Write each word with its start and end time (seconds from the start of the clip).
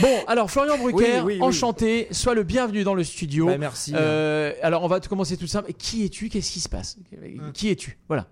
Bon, 0.00 0.20
alors 0.26 0.50
Florian 0.50 0.78
Brucker, 0.78 0.94
Oui, 0.96 1.04
oui, 1.24 1.34
oui. 1.34 1.42
enchanté, 1.42 2.08
sois 2.10 2.34
le 2.34 2.42
bienvenu 2.42 2.84
dans 2.84 2.94
le 2.94 3.04
studio. 3.04 3.46
Bah, 3.46 3.58
merci. 3.58 3.92
Euh, 3.96 4.52
alors 4.62 4.84
on 4.84 4.88
va 4.88 5.00
te 5.00 5.08
commencer 5.08 5.36
tout 5.36 5.46
simple. 5.46 5.72
Qui 5.72 6.04
es-tu? 6.04 6.28
Qu'est-ce 6.28 6.52
qui 6.52 6.60
se 6.60 6.68
passe? 6.68 6.96
Qui 7.54 7.70
es-tu? 7.70 7.98
Voilà. 8.08 8.26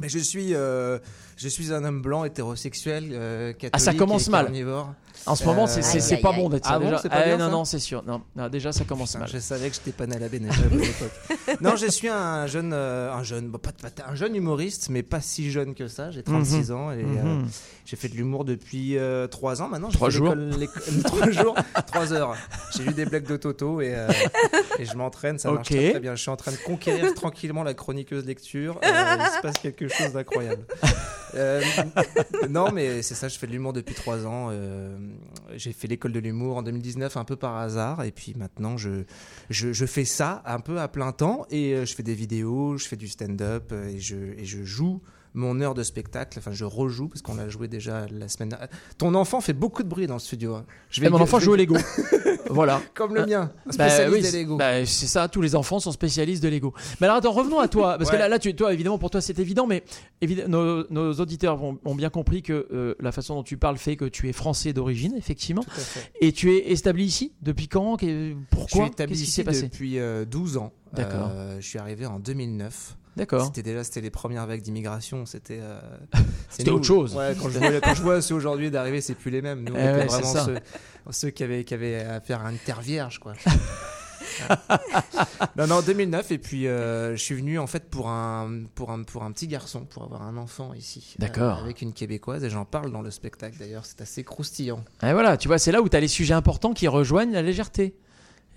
Mais 0.00 0.08
je 0.08 0.18
suis, 0.18 0.54
euh, 0.54 0.98
je 1.36 1.48
suis 1.48 1.72
un 1.72 1.84
homme 1.84 2.00
blanc 2.00 2.24
hétérosexuel 2.24 3.10
euh, 3.12 3.52
catholique. 3.52 3.72
Ah, 3.74 3.78
ça 3.78 3.92
commence 3.92 4.28
et 4.28 4.30
mal. 4.30 4.46
carnivore. 4.46 4.94
En 5.26 5.34
ce 5.36 5.44
moment, 5.44 5.64
Euh, 5.64 5.82
c'est 5.82 6.16
pas 6.18 6.32
bon 6.32 6.48
d'être 6.48 6.64
ça. 6.64 6.72
Ah 6.74 6.78
bon, 6.78 6.86
déjà. 6.86 6.98
c'est 6.98 7.08
pas 7.08 7.24
bien, 7.24 7.36
non, 7.36 7.44
ça 7.46 7.50
non, 7.50 7.64
c'est 7.64 7.78
sûr. 7.78 8.02
Non, 8.06 8.22
non, 8.36 8.48
déjà, 8.48 8.72
ça 8.72 8.84
commence 8.84 9.10
Putain, 9.10 9.20
mal. 9.20 9.28
je 9.32 9.38
savais 9.38 9.68
que 9.68 9.74
j'étais 9.76 9.92
pas 9.92 10.06
né 10.06 10.16
à 10.16 10.18
la 10.18 10.26
à 10.26 10.28
l'époque. 10.28 11.60
non, 11.60 11.76
je 11.76 11.86
suis 11.86 12.08
un 12.08 12.46
jeune, 12.46 12.72
euh, 12.72 13.12
un 13.12 13.22
jeune, 13.22 13.50
pas, 13.52 13.58
pas- 13.72 14.02
un 14.08 14.14
jeune 14.14 14.34
humoriste, 14.34 14.88
mais 14.90 15.02
pas 15.02 15.20
si 15.20 15.50
jeune 15.50 15.74
que 15.74 15.88
ça. 15.88 16.10
J'ai 16.10 16.22
36 16.22 16.70
ans 16.72 16.90
et 16.90 16.96
euh, 17.02 17.22
Mhm. 17.22 17.48
j'ai 17.84 17.96
fait 17.96 18.08
de 18.08 18.14
l'humour 18.16 18.44
depuis 18.44 18.96
3 19.30 19.62
ans 19.62 19.68
maintenant. 19.68 19.90
J'ai 19.90 19.96
Trois 19.96 20.10
fait 20.10 20.16
jours. 20.16 20.34
l'école- 20.34 20.58
l'école- 20.58 21.02
Trois 21.04 21.30
jours, 21.30 21.54
3 21.86 22.12
heures. 22.12 22.34
J'ai 22.76 22.82
lu 22.84 22.92
des 22.94 23.04
blagues 23.04 23.26
de 23.26 23.36
Toto 23.36 23.80
et, 23.80 23.94
euh, 23.94 24.08
et 24.78 24.84
je 24.84 24.94
m'entraîne, 24.96 25.38
ça 25.38 25.50
marche 25.50 25.70
Ok. 25.70 25.76
très, 25.76 25.90
très 25.90 26.00
bien. 26.00 26.14
Je 26.14 26.22
suis 26.22 26.30
en 26.30 26.36
train 26.36 26.52
de 26.52 26.56
conquérir 26.56 27.12
tranquillement 27.14 27.62
la 27.62 27.74
chroniqueuse 27.74 28.24
lecture. 28.24 28.80
Euh, 28.84 28.88
il 29.18 29.26
se 29.36 29.40
passe 29.42 29.58
quelque 29.58 29.86
chose 29.88 30.12
d'incroyable. 30.12 30.64
Euh, 31.34 31.60
non, 32.48 32.70
mais 32.72 33.02
c'est 33.02 33.14
ça, 33.14 33.28
je 33.28 33.38
fais 33.38 33.46
de 33.46 33.52
l'humour 33.52 33.72
depuis 33.72 33.94
3 33.94 34.26
ans. 34.26 34.48
euh, 34.50 34.96
j'ai 35.56 35.72
fait 35.72 35.88
l'école 35.88 36.12
de 36.12 36.20
l'humour 36.20 36.56
en 36.56 36.62
2019 36.62 37.16
un 37.16 37.24
peu 37.24 37.36
par 37.36 37.56
hasard 37.56 38.04
et 38.04 38.12
puis 38.12 38.34
maintenant 38.36 38.76
je, 38.76 39.04
je, 39.48 39.72
je 39.72 39.86
fais 39.86 40.04
ça 40.04 40.42
un 40.46 40.60
peu 40.60 40.80
à 40.80 40.88
plein 40.88 41.12
temps 41.12 41.46
et 41.50 41.74
euh, 41.74 41.84
je 41.84 41.94
fais 41.94 42.02
des 42.02 42.14
vidéos, 42.14 42.76
je 42.76 42.86
fais 42.88 42.96
du 42.96 43.08
stand-up 43.08 43.72
et 43.72 43.98
je, 43.98 44.16
et 44.16 44.44
je 44.44 44.64
joue 44.64 45.00
mon 45.34 45.60
heure 45.60 45.74
de 45.74 45.82
spectacle, 45.82 46.38
enfin 46.38 46.52
je 46.52 46.64
rejoue 46.64 47.08
parce 47.08 47.22
qu'on 47.22 47.36
l'a 47.36 47.48
joué 47.48 47.68
déjà 47.68 48.06
la 48.10 48.28
semaine 48.28 48.56
Ton 48.98 49.14
enfant 49.14 49.40
fait 49.40 49.52
beaucoup 49.52 49.82
de 49.82 49.88
bruit 49.88 50.06
dans 50.06 50.14
le 50.14 50.20
studio. 50.20 50.54
hein. 50.56 50.64
Je 50.90 51.02
Et 51.04 51.08
mon 51.08 51.20
enfant 51.20 51.38
je 51.38 51.44
joue 51.44 51.52
au 51.52 51.56
Lego. 51.56 51.76
voilà. 52.50 52.80
comme 52.94 53.14
le 53.14 53.26
mien, 53.26 53.42
un 53.66 53.70
Bah, 53.76 53.88
spécialiste 53.88 54.12
oui, 54.16 54.22
des 54.22 54.28
c'est- 54.28 54.38
Lego. 54.38 54.56
bah, 54.56 54.84
c'est 54.86 55.06
ça, 55.06 55.28
tous 55.28 55.40
les 55.40 55.54
enfants 55.54 55.78
sont 55.78 55.92
spécialistes 55.92 56.42
de 56.42 56.48
Lego. 56.48 56.74
Mais 57.00 57.06
alors 57.06 57.18
attends, 57.18 57.32
revenons 57.32 57.60
à 57.60 57.68
toi, 57.68 57.96
parce 57.98 58.10
que 58.10 58.16
là, 58.16 58.28
là 58.28 58.38
tu, 58.38 58.54
toi, 58.54 58.72
évidemment, 58.72 58.98
pour 58.98 59.10
toi, 59.10 59.20
c'est 59.20 59.38
évident, 59.38 59.66
mais 59.66 59.84
évidemment, 60.20 60.48
nos, 60.48 60.84
nos 60.90 61.12
auditeurs 61.14 61.56
vont- 61.56 61.78
ont 61.84 61.94
bien 61.94 62.10
compris 62.10 62.42
que 62.42 62.66
euh, 62.72 62.94
la 63.00 63.12
façon 63.12 63.34
dont 63.36 63.42
tu 63.42 63.56
parles 63.56 63.78
fait 63.78 63.96
que 63.96 64.06
tu 64.06 64.28
es 64.28 64.32
français 64.32 64.72
d'origine, 64.72 65.14
effectivement, 65.16 65.62
Tout 65.62 65.70
à 65.70 65.80
fait. 65.80 66.10
et 66.20 66.32
tu 66.32 66.50
es 66.52 66.72
établi 66.72 67.04
ici 67.04 67.32
depuis 67.42 67.68
quand? 67.68 67.98
Pourquoi? 68.50 68.86
Établi 68.86 69.12
Qu'est-ce 69.14 69.24
qui 69.24 69.30
s'est 69.30 69.44
passé? 69.44 69.62
depuis 69.62 69.98
euh, 69.98 70.24
12 70.24 70.56
ans. 70.56 70.72
D'accord. 70.92 71.30
Euh, 71.32 71.56
je 71.60 71.66
suis 71.66 71.78
arrivé 71.78 72.06
en 72.06 72.18
2009. 72.18 72.96
D'accord. 73.16 73.44
C'était 73.46 73.62
déjà 73.62 73.82
c'était 73.84 74.00
les 74.00 74.10
premières 74.10 74.46
vagues 74.46 74.62
d'immigration. 74.62 75.26
C'était 75.26 75.58
euh, 75.60 75.80
C'était 76.48 76.70
autre 76.70 76.84
chose. 76.84 77.14
Ouais, 77.16 77.34
quand 77.40 77.48
je 77.48 77.58
vois, 77.58 77.80
quand 77.80 77.94
je 77.94 78.02
vois 78.02 78.22
ceux 78.22 78.34
aujourd'hui 78.34 78.70
d'arriver, 78.70 79.00
c'est 79.00 79.14
plus 79.14 79.30
les 79.30 79.42
mêmes. 79.42 79.64
Nous, 79.64 79.74
on 79.74 79.76
Eh 79.76 79.80
était 79.80 79.92
ouais, 79.92 80.06
vraiment 80.06 80.44
ceux, 80.44 80.58
ceux 81.10 81.30
qui 81.30 81.42
avaient 81.42 81.64
qui 81.64 81.74
avaient 81.74 82.04
affaire 82.04 82.44
à 82.44 82.50
une 82.50 82.58
terre 82.58 82.80
vierge, 82.80 83.18
quoi. 83.18 83.34
non, 85.56 85.66
non, 85.66 85.80
2009 85.82 86.30
et 86.30 86.38
puis 86.38 86.66
euh, 86.66 87.16
je 87.16 87.22
suis 87.22 87.34
venu 87.34 87.58
en 87.58 87.66
fait 87.66 87.88
pour 87.90 88.08
un 88.08 88.64
pour 88.74 88.90
un 88.90 89.02
pour 89.02 89.22
un 89.22 89.32
petit 89.32 89.48
garçon 89.48 89.84
pour 89.84 90.04
avoir 90.04 90.22
un 90.22 90.36
enfant 90.36 90.72
ici. 90.74 91.14
D'accord. 91.18 91.58
Euh, 91.58 91.62
avec 91.62 91.82
une 91.82 91.92
québécoise 91.92 92.44
et 92.44 92.50
j'en 92.50 92.64
parle 92.64 92.92
dans 92.92 93.02
le 93.02 93.10
spectacle 93.10 93.56
d'ailleurs. 93.58 93.84
C'est 93.86 94.00
assez 94.00 94.24
croustillant. 94.24 94.84
Et 95.02 95.12
voilà, 95.12 95.36
tu 95.36 95.48
vois, 95.48 95.58
c'est 95.58 95.72
là 95.72 95.82
où 95.82 95.88
tu 95.88 95.96
as 95.96 96.00
les 96.00 96.08
sujets 96.08 96.34
importants 96.34 96.72
qui 96.72 96.88
rejoignent 96.88 97.32
la 97.32 97.42
légèreté. 97.42 97.96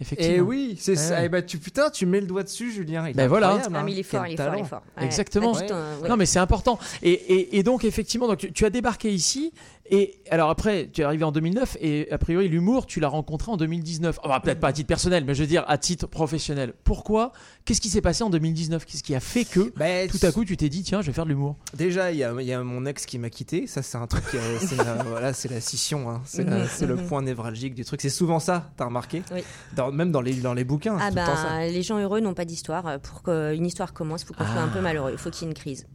Effectivement. 0.01 0.35
Et 0.35 0.41
oui, 0.41 0.75
c'est 0.79 0.93
Eh 0.93 0.95
ça. 0.95 1.15
ouais. 1.19 1.25
Et 1.25 1.29
bah 1.29 1.41
tu 1.41 1.57
putain, 1.59 1.89
tu 1.89 2.05
mets 2.05 2.19
le 2.19 2.27
doigt 2.27 2.43
dessus, 2.43 2.71
Julien. 2.71 3.07
Il 3.07 3.15
Ben 3.15 3.23
est 3.23 3.27
voilà. 3.27 3.47
incroyable, 3.49 3.75
Ah, 3.75 3.79
hein. 3.79 3.83
mais 3.85 3.91
il 3.93 3.99
est 3.99 4.03
fort, 4.03 4.27
il 4.27 4.33
est 4.33 4.37
fort, 4.37 4.55
il 4.55 4.61
est 4.61 4.65
fort. 4.65 4.81
Exactement. 4.99 5.55
Euh, 5.57 5.99
ouais. 6.01 6.09
Non, 6.09 6.17
mais 6.17 6.25
c'est 6.25 6.39
important. 6.39 6.79
Et, 7.03 7.11
et, 7.11 7.57
et 7.57 7.63
donc, 7.63 7.83
effectivement, 7.85 8.27
donc, 8.27 8.39
tu, 8.39 8.51
tu 8.51 8.65
as 8.65 8.69
débarqué 8.69 9.11
ici. 9.11 9.53
Et 9.91 10.21
alors, 10.29 10.49
après, 10.49 10.89
tu 10.91 11.01
es 11.01 11.03
arrivé 11.03 11.25
en 11.25 11.31
2009. 11.33 11.77
Et 11.81 12.09
a 12.09 12.17
priori, 12.17 12.47
l'humour, 12.47 12.85
tu 12.85 13.01
l'as 13.01 13.09
rencontré 13.09 13.51
en 13.51 13.57
2019. 13.57 14.17
Enfin, 14.23 14.39
peut-être 14.39 14.61
pas 14.61 14.69
à 14.69 14.73
titre 14.73 14.87
personnel, 14.87 15.25
mais 15.25 15.35
je 15.35 15.41
veux 15.41 15.47
dire 15.47 15.65
à 15.67 15.77
titre 15.77 16.07
professionnel. 16.07 16.73
Pourquoi? 16.85 17.33
Qu'est-ce 17.65 17.81
qui 17.81 17.89
s'est 17.89 18.01
passé 18.01 18.23
en 18.23 18.29
2019 18.29 18.85
Qu'est-ce 18.85 19.03
qui 19.03 19.13
a 19.13 19.19
fait 19.19 19.43
que 19.43 19.73
Bah, 19.75 20.07
tout 20.09 20.25
à 20.25 20.31
coup, 20.31 20.45
tu 20.45 20.55
t'es 20.55 20.69
dit, 20.69 20.83
tiens, 20.83 21.01
je 21.01 21.07
vais 21.07 21.13
faire 21.13 21.25
de 21.25 21.29
l'humour? 21.31 21.57
Déjà, 21.75 22.11
il 22.13 22.17
y 22.17 22.23
a, 22.23 22.33
il 22.39 22.47
y 22.47 22.53
a 22.53 22.63
mon 22.63 22.85
ex 22.85 23.05
qui 23.05 23.19
m'a 23.19 23.29
quitté. 23.29 23.67
Ça, 23.67 23.81
c'est 23.81 23.97
un 23.97 24.07
truc. 24.07 24.23
euh, 24.33 24.57
c'est 24.61 24.77
la, 24.77 24.93
voilà, 25.03 25.33
c'est 25.33 25.49
la 25.51 25.59
scission. 25.59 26.09
hein. 26.09 26.21
C'est, 26.25 26.45
la- 26.45 26.59
Mhm, 26.59 26.67
c'est 26.69 26.85
le 26.87 26.95
mhm. 26.95 27.07
point 27.07 27.21
névralgique 27.21 27.75
du 27.75 27.83
truc. 27.83 27.99
C'est 28.01 28.09
souvent 28.09 28.39
ça. 28.39 28.71
T'as 28.77 28.85
remarqué? 28.85 29.21
Oui. 29.33 29.41
Dans- 29.75 29.91
Même 29.91 30.11
dans 30.13 30.21
les 30.21 30.33
dans 30.35 30.53
les 30.53 30.63
bouquins. 30.63 30.95
Ah 30.97 31.09
c'est 31.09 31.15
tout 31.15 31.19
le 31.19 31.25
temps 31.25 31.35
ça. 31.35 31.43
bah, 31.49 31.65
les 31.67 31.83
gens 31.83 31.99
heureux 31.99 32.21
n'ont 32.21 32.33
pas 32.33 32.45
d'histoire. 32.45 32.87
Euh, 32.87 32.97
Pour 32.99 33.21
qu'une 33.21 33.65
histoire 33.65 33.93
commence, 33.93 34.21
il 34.21 34.27
faut 34.27 34.33
qu'on 34.33 34.45
soit 34.45 34.61
un 34.61 34.69
peu 34.69 34.79
malheureux. 34.79 35.11
Il 35.11 35.17
faut 35.17 35.29
qu'il 35.29 35.43
y 35.43 35.45
ait 35.45 35.51
une 35.51 35.53
crise. 35.57 35.85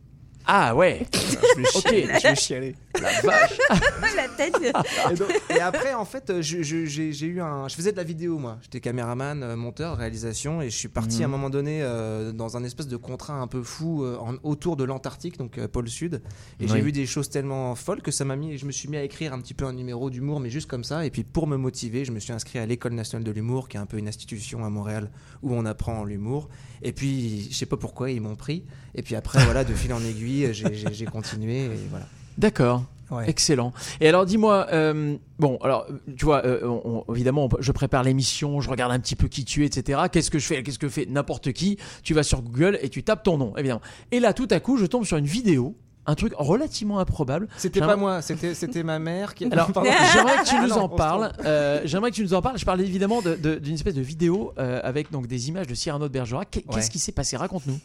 Ah 0.50 0.74
ouais 0.74 1.06
Je 1.12 1.60
vais 1.60 1.68
Ok. 1.74 1.82
chialer, 1.82 2.06
je 2.22 2.28
vais 2.28 2.34
chialer. 2.34 2.74
La 3.02 3.20
vache 3.20 3.58
La 4.16 4.28
tête. 4.28 4.56
Et, 4.62 5.14
donc- 5.14 5.40
et 5.50 5.60
après, 5.60 5.92
en 5.94 6.04
fait, 6.06 6.40
je- 6.40 6.62
je- 6.62 6.84
j'ai 6.86 7.12
j'ai 7.12 7.26
eu 7.26 7.40
un. 7.42 7.68
Je 7.68 7.74
faisais 7.74 7.92
de 7.92 7.96
la 7.98 8.02
vidéo, 8.02 8.38
moi. 8.38 8.58
J'étais 8.62 8.80
caméraman, 8.80 9.42
euh, 9.42 9.56
monteur, 9.56 9.96
réalisation, 9.98 10.62
et 10.62 10.70
je 10.70 10.76
suis 10.76 10.88
parti 10.88 11.18
Mhm. 11.18 11.22
à 11.22 11.24
un 11.26 11.28
moment 11.28 11.50
donné 11.50 11.80
euh, 11.82 12.32
dans 12.32 12.56
un 12.56 12.64
espèce 12.64 12.88
de 12.88 12.96
contrat 12.96 13.34
un 13.34 13.46
peu 13.46 13.62
fou 13.62 14.04
euh, 14.04 14.16
en- 14.18 14.36
autour 14.42 14.76
de 14.76 14.84
l'Antarctique, 14.84 15.36
donc 15.38 15.58
euh, 15.58 15.68
pôle 15.68 15.88
Sud. 15.88 16.22
Et 16.60 16.64
Oui. 16.64 16.70
j'ai 16.72 16.80
vu 16.80 16.92
des 16.92 17.04
choses 17.06 17.28
tellement 17.28 17.74
folles 17.74 18.00
que 18.02 18.10
ça 18.10 18.24
m'a 18.24 18.34
mis. 18.36 18.56
Je 18.56 18.64
me 18.64 18.72
suis 18.72 18.88
mis 18.88 18.96
à 18.96 19.02
écrire 19.04 19.32
un 19.34 19.40
petit 19.40 19.54
peu 19.54 19.66
un 19.66 19.72
numéro 19.74 20.08
d'humour, 20.08 20.40
mais 20.40 20.48
juste 20.50 20.68
comme 20.68 20.84
ça. 20.84 21.04
Et 21.04 21.10
puis 21.10 21.24
pour 21.24 21.46
me 21.46 21.56
motiver, 21.56 22.04
je 22.06 22.10
me 22.12 22.20
suis 22.20 22.32
inscrit 22.32 22.58
à 22.58 22.64
l'École 22.66 22.94
nationale 22.94 23.24
de 23.24 23.30
l'humour, 23.30 23.68
qui 23.68 23.76
est 23.76 23.80
un 23.80 23.86
peu 23.86 23.98
une 23.98 24.08
institution 24.08 24.64
à 24.64 24.70
Montréal 24.70 25.10
où 25.42 25.52
on 25.54 25.66
apprend 25.66 26.04
l'humour. 26.04 26.48
Et 26.82 26.92
puis, 26.92 27.48
je 27.50 27.56
sais 27.56 27.66
pas 27.66 27.76
pourquoi 27.76 28.10
ils 28.10 28.20
m'ont 28.20 28.36
pris. 28.36 28.64
Et 28.94 29.02
puis 29.02 29.14
après, 29.16 29.44
voilà, 29.44 29.64
de 29.64 29.74
fil 29.74 29.92
en 29.92 30.02
aiguille, 30.04 30.37
j'ai- 30.52 30.74
j'ai 30.92 31.04
continué. 31.06 31.64
Et 31.66 31.70
voilà. 31.90 32.06
D'accord. 32.36 32.84
Ouais. 33.10 33.24
Excellent. 33.30 33.72
Et 34.02 34.08
alors, 34.08 34.26
dis-moi, 34.26 34.66
euh, 34.70 35.16
bon, 35.38 35.56
alors, 35.62 35.86
tu 36.16 36.26
vois, 36.26 36.44
euh, 36.44 36.60
on- 36.66 37.04
on- 37.08 37.14
évidemment, 37.14 37.46
on- 37.46 37.56
je 37.58 37.72
prépare 37.72 38.02
l'émission, 38.02 38.60
je 38.60 38.68
regarde 38.68 38.92
un 38.92 39.00
petit 39.00 39.16
peu 39.16 39.28
qui 39.28 39.46
tu 39.46 39.62
es, 39.62 39.66
etc. 39.66 39.98
Qu'est-ce 40.12 40.30
que 40.30 40.38
je 40.38 40.46
fais 40.46 40.62
Qu'est-ce 40.62 40.78
que 40.78 40.90
fait 40.90 41.06
n'importe 41.06 41.52
qui? 41.54 41.78
Tu 42.02 42.12
vas 42.12 42.22
sur 42.22 42.42
Google 42.42 42.78
et 42.82 42.90
tu 42.90 43.02
tapes 43.02 43.22
ton 43.22 43.38
nom, 43.38 43.56
évidemment. 43.56 43.80
Et 44.12 44.20
là, 44.20 44.34
tout 44.34 44.48
à 44.50 44.60
coup, 44.60 44.76
je 44.76 44.84
tombe 44.84 45.06
sur 45.06 45.16
une 45.16 45.24
vidéo, 45.24 45.74
un 46.04 46.14
truc 46.16 46.34
relativement 46.36 46.98
improbable. 46.98 47.48
C'était 47.56 47.80
pas 47.80 47.96
moi, 47.96 48.20
c'était 48.20 48.52
c'était 48.54 48.82
ma 48.82 48.98
mère 48.98 49.34
qui. 49.34 49.46
Alors, 49.50 49.68
Pardon. 49.72 49.90
j'aimerais 50.12 50.36
que 50.42 50.48
tu 50.48 50.54
Ah 50.58 50.62
nous 50.64 50.68
non, 50.68 50.80
en 50.82 50.88
parles. 50.90 51.32
euh, 51.46 51.80
j'aimerais 51.86 52.10
que 52.10 52.16
tu 52.16 52.22
nous 52.22 52.34
en 52.34 52.42
parles. 52.42 52.58
Je 52.58 52.64
parle 52.66 52.82
évidemment 52.82 53.22
de- 53.22 53.36
de- 53.36 53.54
d'une 53.56 53.74
espèce 53.74 53.94
de 53.94 54.02
vidéo 54.02 54.52
euh, 54.58 54.80
avec 54.84 55.10
donc 55.10 55.26
des 55.26 55.48
images 55.48 55.66
de 55.66 55.74
Cyrano 55.74 56.08
de 56.08 56.12
Bergerac. 56.12 56.48
Qu'est- 56.50 56.60
Qu'est-ce 56.62 56.86
Ouais. 56.86 56.92
qui 56.92 56.98
s'est 56.98 57.12
passé? 57.12 57.38
Raconte-nous. 57.38 57.78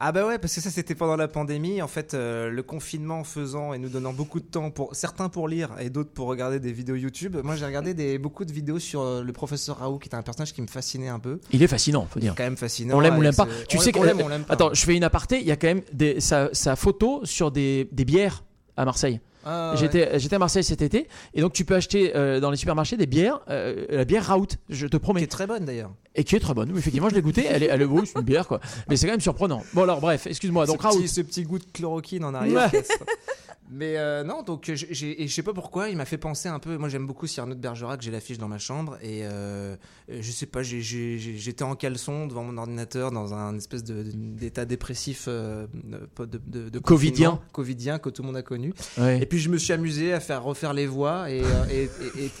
Ah 0.00 0.12
bah 0.12 0.24
ouais, 0.26 0.38
parce 0.38 0.54
que 0.54 0.60
ça 0.60 0.70
c'était 0.70 0.94
pendant 0.94 1.16
la 1.16 1.26
pandémie. 1.26 1.82
En 1.82 1.88
fait, 1.88 2.14
euh, 2.14 2.50
le 2.50 2.62
confinement 2.62 3.24
faisant 3.24 3.72
et 3.72 3.78
nous 3.78 3.88
donnant 3.88 4.12
beaucoup 4.12 4.38
de 4.38 4.44
temps 4.44 4.70
pour 4.70 4.94
certains 4.94 5.28
pour 5.28 5.48
lire 5.48 5.70
et 5.80 5.90
d'autres 5.90 6.12
pour 6.12 6.28
regarder 6.28 6.60
des 6.60 6.72
vidéos 6.72 6.94
YouTube. 6.94 7.36
Moi, 7.42 7.56
j'ai 7.56 7.66
regardé 7.66 7.94
des, 7.94 8.16
beaucoup 8.16 8.44
de 8.44 8.52
vidéos 8.52 8.78
sur 8.78 9.00
euh, 9.02 9.22
le 9.24 9.32
professeur 9.32 9.78
Raoult, 9.78 9.98
qui 9.98 10.06
était 10.08 10.16
un 10.16 10.22
personnage 10.22 10.52
qui 10.52 10.62
me 10.62 10.68
fascinait 10.68 11.08
un 11.08 11.18
peu. 11.18 11.40
Il 11.50 11.62
est 11.62 11.66
fascinant, 11.66 12.06
faut 12.08 12.20
dire. 12.20 12.34
Quand 12.36 12.44
même 12.44 12.56
fascinant. 12.56 12.96
On 12.96 13.00
l'aime 13.00 13.14
ou 13.14 13.22
avec 13.22 13.24
l'aime 13.24 13.34
pas. 13.34 13.46
ce- 13.60 13.66
Tu 13.66 13.76
on 13.76 13.80
sais 13.80 13.86
l'aime- 13.86 13.94
que 13.94 13.98
on 13.98 14.02
l'aime, 14.04 14.20
on 14.24 14.28
l'aime 14.28 14.44
pas. 14.44 14.54
Attends, 14.54 14.70
je 14.72 14.84
fais 14.84 14.96
une 14.96 15.02
aparté. 15.04 15.40
Il 15.40 15.46
y 15.46 15.50
a 15.52 15.56
quand 15.56 15.66
même 15.66 15.82
des, 15.92 16.20
sa, 16.20 16.48
sa 16.52 16.76
photo 16.76 17.20
sur 17.24 17.50
des, 17.50 17.88
des 17.90 18.04
bières 18.04 18.44
à 18.76 18.84
Marseille. 18.84 19.20
Ah, 19.50 19.70
ouais. 19.72 19.78
J'étais 19.78 20.18
j'étais 20.18 20.36
à 20.36 20.38
Marseille 20.38 20.62
cet 20.62 20.82
été 20.82 21.08
et 21.32 21.40
donc 21.40 21.54
tu 21.54 21.64
peux 21.64 21.74
acheter 21.74 22.14
euh, 22.14 22.38
dans 22.38 22.50
les 22.50 22.58
supermarchés 22.58 22.98
des 22.98 23.06
bières, 23.06 23.40
euh, 23.48 23.86
la 23.88 24.04
bière 24.04 24.24
Raoult, 24.26 24.46
je 24.68 24.86
te 24.86 24.96
qui 24.96 25.00
promets, 25.00 25.22
est 25.22 25.26
très 25.26 25.46
bonne 25.46 25.64
d'ailleurs. 25.64 25.90
et 26.14 26.22
qui 26.22 26.36
est 26.36 26.40
très 26.40 26.52
bonne. 26.52 26.70
Oui, 26.70 26.78
Effectivement, 26.78 27.08
je 27.08 27.14
l'ai 27.14 27.22
goûtée. 27.22 27.46
Elle 27.48 27.62
est, 27.62 27.66
elle 27.66 27.80
est 27.80 27.86
oui, 27.86 28.02
c'est 28.04 28.18
une 28.18 28.26
bière 28.26 28.46
quoi, 28.46 28.60
mais 28.90 28.96
c'est 28.96 29.06
quand 29.06 29.12
même 29.14 29.20
surprenant. 29.22 29.62
Bon 29.72 29.84
alors 29.84 30.00
bref, 30.02 30.26
excuse-moi. 30.26 30.66
Donc 30.66 30.82
ce, 30.82 30.86
Raoult. 30.86 30.98
petit, 30.98 31.08
ce 31.08 31.20
petit 31.22 31.42
goût 31.44 31.58
de 31.58 31.64
chloroquine 31.72 32.24
en 32.24 32.34
arrière. 32.34 32.70
Ouais. 32.72 32.82
Mais 33.70 33.98
euh, 33.98 34.24
non, 34.24 34.42
donc 34.42 34.70
je 34.72 35.26
sais 35.28 35.42
pas 35.42 35.52
pourquoi, 35.52 35.90
il 35.90 35.96
m'a 35.96 36.04
fait 36.06 36.16
penser 36.18 36.48
un 36.48 36.58
peu. 36.58 36.78
Moi, 36.78 36.88
j'aime 36.88 37.06
beaucoup 37.06 37.26
Cyrano 37.26 37.54
de 37.54 37.60
Bergerac, 37.60 38.00
j'ai 38.00 38.10
l'affiche 38.10 38.38
dans 38.38 38.48
ma 38.48 38.58
chambre 38.58 38.96
et 39.02 39.20
euh, 39.24 39.76
je 40.08 40.30
sais 40.32 40.46
pas, 40.46 40.62
j'étais 40.62 41.62
en 41.64 41.74
caleçon 41.76 42.26
devant 42.26 42.44
mon 42.44 42.56
ordinateur 42.56 43.10
dans 43.10 43.34
un 43.34 43.56
espèce 43.56 43.84
d'état 43.84 44.64
dépressif 44.64 45.26
euh, 45.28 45.66
de, 45.84 46.26
de, 46.46 46.68
de- 46.70 46.78
Covidien. 46.78 47.40
covidien 47.52 47.98
que 47.98 48.08
tout 48.08 48.22
le 48.22 48.28
monde 48.28 48.36
a 48.36 48.42
connu. 48.42 48.72
Ouais. 48.96 49.20
Et 49.22 49.26
puis 49.26 49.38
je 49.38 49.50
me 49.50 49.58
suis 49.58 49.72
amusé 49.72 50.12
à 50.14 50.20
faire 50.20 50.42
refaire 50.42 50.72
les 50.72 50.86
voix 50.86 51.30
et, 51.30 51.42
et, 51.70 51.82
et- 51.82 51.90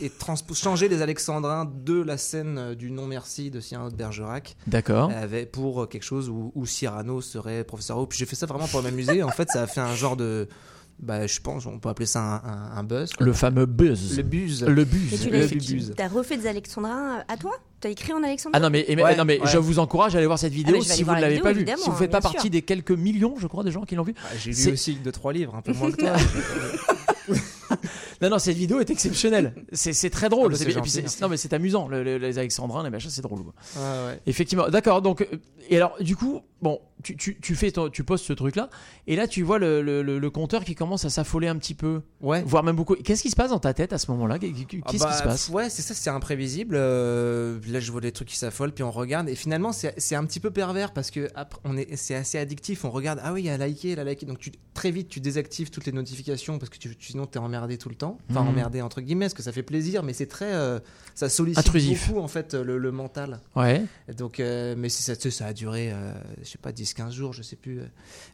et- 0.00 0.06
et 0.06 0.08
transpo- 0.08 0.54
changer 0.54 0.88
les 0.88 1.02
alexandrins 1.02 1.70
de 1.84 2.00
la 2.00 2.16
scène 2.16 2.74
du 2.74 2.90
non 2.90 3.06
merci 3.06 3.50
de 3.50 3.60
Cyrano 3.60 3.90
de 3.90 3.96
Bergerac 3.96 4.56
D'accord. 4.66 5.10
pour 5.52 5.88
quelque 5.88 6.04
chose 6.04 6.28
où, 6.30 6.52
où 6.54 6.64
Cyrano 6.64 7.20
serait 7.20 7.64
professeur 7.64 7.96
Raoult. 7.96 8.06
Puis 8.08 8.18
j'ai 8.18 8.26
fait 8.26 8.36
ça 8.36 8.46
vraiment 8.46 8.66
pour 8.68 8.82
m'amuser. 8.82 9.22
en 9.22 9.28
fait, 9.30 9.48
ça 9.50 9.62
a 9.62 9.66
fait 9.66 9.80
un 9.80 9.94
genre 9.94 10.16
de. 10.16 10.48
Bah, 11.00 11.26
je 11.28 11.38
pense, 11.40 11.64
on 11.66 11.78
peut 11.78 11.88
appeler 11.88 12.06
ça 12.06 12.20
un, 12.20 12.34
un- 12.36 12.76
un 12.78 12.82
buzz. 12.82 13.12
quoi. 13.12 13.24
Le 13.24 13.32
fameux 13.32 13.66
buzz. 13.66 14.16
Le 14.16 14.22
buzz. 14.24 14.64
Le 14.64 14.82
Et 14.82 14.84
buzz. 14.84 15.20
tu 15.22 15.30
Le 15.30 15.38
l'as 15.38 15.46
bubuse. 15.46 15.92
T'as 15.96 16.08
refait 16.08 16.36
des 16.36 16.46
alexandrins 16.48 17.18
euh, 17.18 17.22
à 17.32 17.36
toi? 17.36 17.52
T'as 17.80 17.90
écrit 17.90 18.12
en 18.12 18.24
alexandrin 18.24 18.58
Ah 18.58 18.60
non 18.60 18.70
mais, 18.70 18.84
Ouais, 19.00 19.14
non, 19.16 19.24
mais 19.24 19.38
ouais. 19.40 19.46
je 19.46 19.58
vous 19.58 19.78
encourage 19.78 20.16
à 20.16 20.18
aller 20.18 20.26
voir 20.26 20.40
cette 20.40 20.52
vidéo 20.52 20.74
je 20.82 20.88
vais 20.88 20.94
si 20.94 21.04
vous 21.04 21.10
ne 21.10 21.14
la 21.14 21.20
l'avez 21.20 21.34
vidéo, 21.36 21.44
pas 21.44 21.52
vue. 21.52 21.64
Si 21.78 21.84
vous 21.86 21.92
ne 21.92 21.96
faites 21.98 22.10
pas 22.10 22.20
sûr. 22.20 22.32
partie 22.32 22.50
des 22.50 22.62
quelques 22.62 22.90
millions, 22.90 23.36
je 23.38 23.46
crois, 23.46 23.62
de 23.62 23.70
gens 23.70 23.82
qui 23.82 23.94
l'ont 23.94 24.02
vu. 24.02 24.14
Ah, 24.24 24.30
J'ai 24.36 24.50
lu 24.52 24.72
aussi 24.72 24.94
deux 24.96 25.12
trois 25.12 25.32
livres, 25.32 25.54
un 25.54 25.62
peu 25.62 25.72
moins 25.72 25.92
que 25.92 25.96
toi. 25.98 26.14
Non, 28.20 28.30
non, 28.30 28.38
cette 28.38 28.56
vidéo 28.56 28.80
est 28.80 28.90
exceptionnelle. 28.90 29.54
C'est 29.72 29.92
c'est 29.92 30.10
très 30.10 30.28
drôle. 30.28 30.46
Ah 30.54 30.58
bah, 30.58 30.64
c'est 30.86 31.20
non, 31.22 31.28
mais 31.28 31.36
c'est 31.36 31.52
amusant. 31.52 31.88
le- 31.88 32.02
le- 32.02 32.18
les 32.18 32.38
Alexandrins, 32.38 32.82
les 32.82 32.90
machins, 32.90 33.10
c'est 33.10 33.22
drôle. 33.22 33.42
quoi. 33.44 33.54
Ouais, 33.76 34.06
ouais. 34.12 34.20
Effectivement. 34.26 34.68
D'accord. 34.68 35.02
Donc, 35.02 35.22
euh, 35.22 35.26
et 35.70 35.76
alors, 35.76 35.96
du 36.00 36.16
coup, 36.16 36.40
bon, 36.62 36.80
tu, 37.02 37.16
tu, 37.16 37.38
tu 37.40 37.54
fais, 37.54 37.70
ton- 37.70 37.90
tu 37.90 38.02
postes 38.02 38.24
ce 38.24 38.32
truc-là, 38.32 38.70
et 39.06 39.14
là, 39.16 39.28
tu 39.28 39.42
vois 39.42 39.58
le, 39.58 39.82
le, 39.82 40.30
compteur 40.30 40.64
qui 40.64 40.74
commence 40.74 41.04
à 41.04 41.10
s'affoler 41.10 41.46
un 41.48 41.56
petit 41.56 41.74
peu, 41.74 42.00
Ouais. 42.20 42.42
voire 42.44 42.62
même 42.64 42.74
beaucoup. 42.76 42.94
Qu'est-ce 42.96 43.22
qui 43.22 43.30
se 43.30 43.36
passe 43.36 43.50
dans 43.50 43.58
ta 43.60 43.72
tête 43.74 43.92
à 43.92 43.98
ce 43.98 44.10
moment-là? 44.10 44.38
Qu'est-ce 44.38 44.52
qui 44.64 44.80
Ah 44.84 44.92
se 44.92 44.98
bah, 44.98 45.20
passe? 45.24 45.48
Ouais, 45.50 45.70
c'est 45.70 45.82
ça, 45.82 45.94
c'est 45.94 46.10
imprévisible. 46.10 46.74
Euh, 46.76 47.58
là, 47.68 47.80
je 47.80 47.92
vois 47.92 48.00
des 48.00 48.12
trucs 48.12 48.28
qui 48.28 48.36
s'affolent, 48.36 48.72
puis 48.72 48.82
on 48.84 48.90
regarde. 48.90 49.28
Et 49.28 49.34
finalement, 49.34 49.72
c'est 49.72 50.14
un 50.14 50.24
petit 50.24 50.40
peu 50.40 50.50
pervers 50.50 50.92
parce 50.92 51.10
que 51.10 51.28
après, 51.34 51.60
on 51.64 51.76
est, 51.76 51.94
c'est 51.96 52.14
assez 52.14 52.38
addictif. 52.38 52.84
On 52.84 52.90
regarde, 52.90 53.20
ah 53.22 53.32
oui, 53.32 53.42
il 53.44 53.50
a 53.50 53.66
liké, 53.66 53.90
il 53.92 54.00
a 54.00 54.04
liké. 54.04 54.26
Donc 54.26 54.38
tu, 54.38 54.50
très 54.74 54.90
vite, 54.90 55.08
tu 55.08 55.20
désactives 55.20 55.70
toutes 55.70 55.86
les 55.86 55.92
notifications 55.92 56.58
parce 56.58 56.70
que 56.70 56.78
tu- 56.78 56.96
sinon, 57.00 57.26
t'es 57.26 57.38
emmerdé 57.38 57.78
tout 57.78 57.88
le 57.88 57.94
temps. 57.94 58.07
Enfin, 58.30 58.42
Mhm. 58.42 58.48
emmerdé 58.48 58.80
entre 58.82 59.00
guillemets, 59.00 59.26
parce 59.26 59.34
que 59.34 59.42
ça 59.42 59.52
fait 59.52 59.62
plaisir, 59.62 60.02
mais 60.02 60.12
c'est 60.12 60.26
très. 60.26 60.52
euh, 60.54 60.78
ça 61.14 61.28
sollicite 61.28 61.58
Intrusif. 61.66 62.08
beaucoup, 62.08 62.20
en 62.20 62.28
fait, 62.28 62.54
le, 62.54 62.78
le 62.78 62.92
mental. 62.92 63.40
Ouais. 63.56 63.82
Donc, 64.16 64.38
euh, 64.40 64.74
mais 64.78 64.88
ça, 64.88 65.14
ça 65.16 65.46
a 65.46 65.52
duré, 65.52 65.90
euh, 65.92 66.12
je 66.42 66.48
sais 66.48 66.58
pas, 66.58 66.70
10-15 66.72 67.10
jours, 67.12 67.32
je 67.32 67.42
sais 67.42 67.56
plus. 67.56 67.80
euh. 67.80 67.84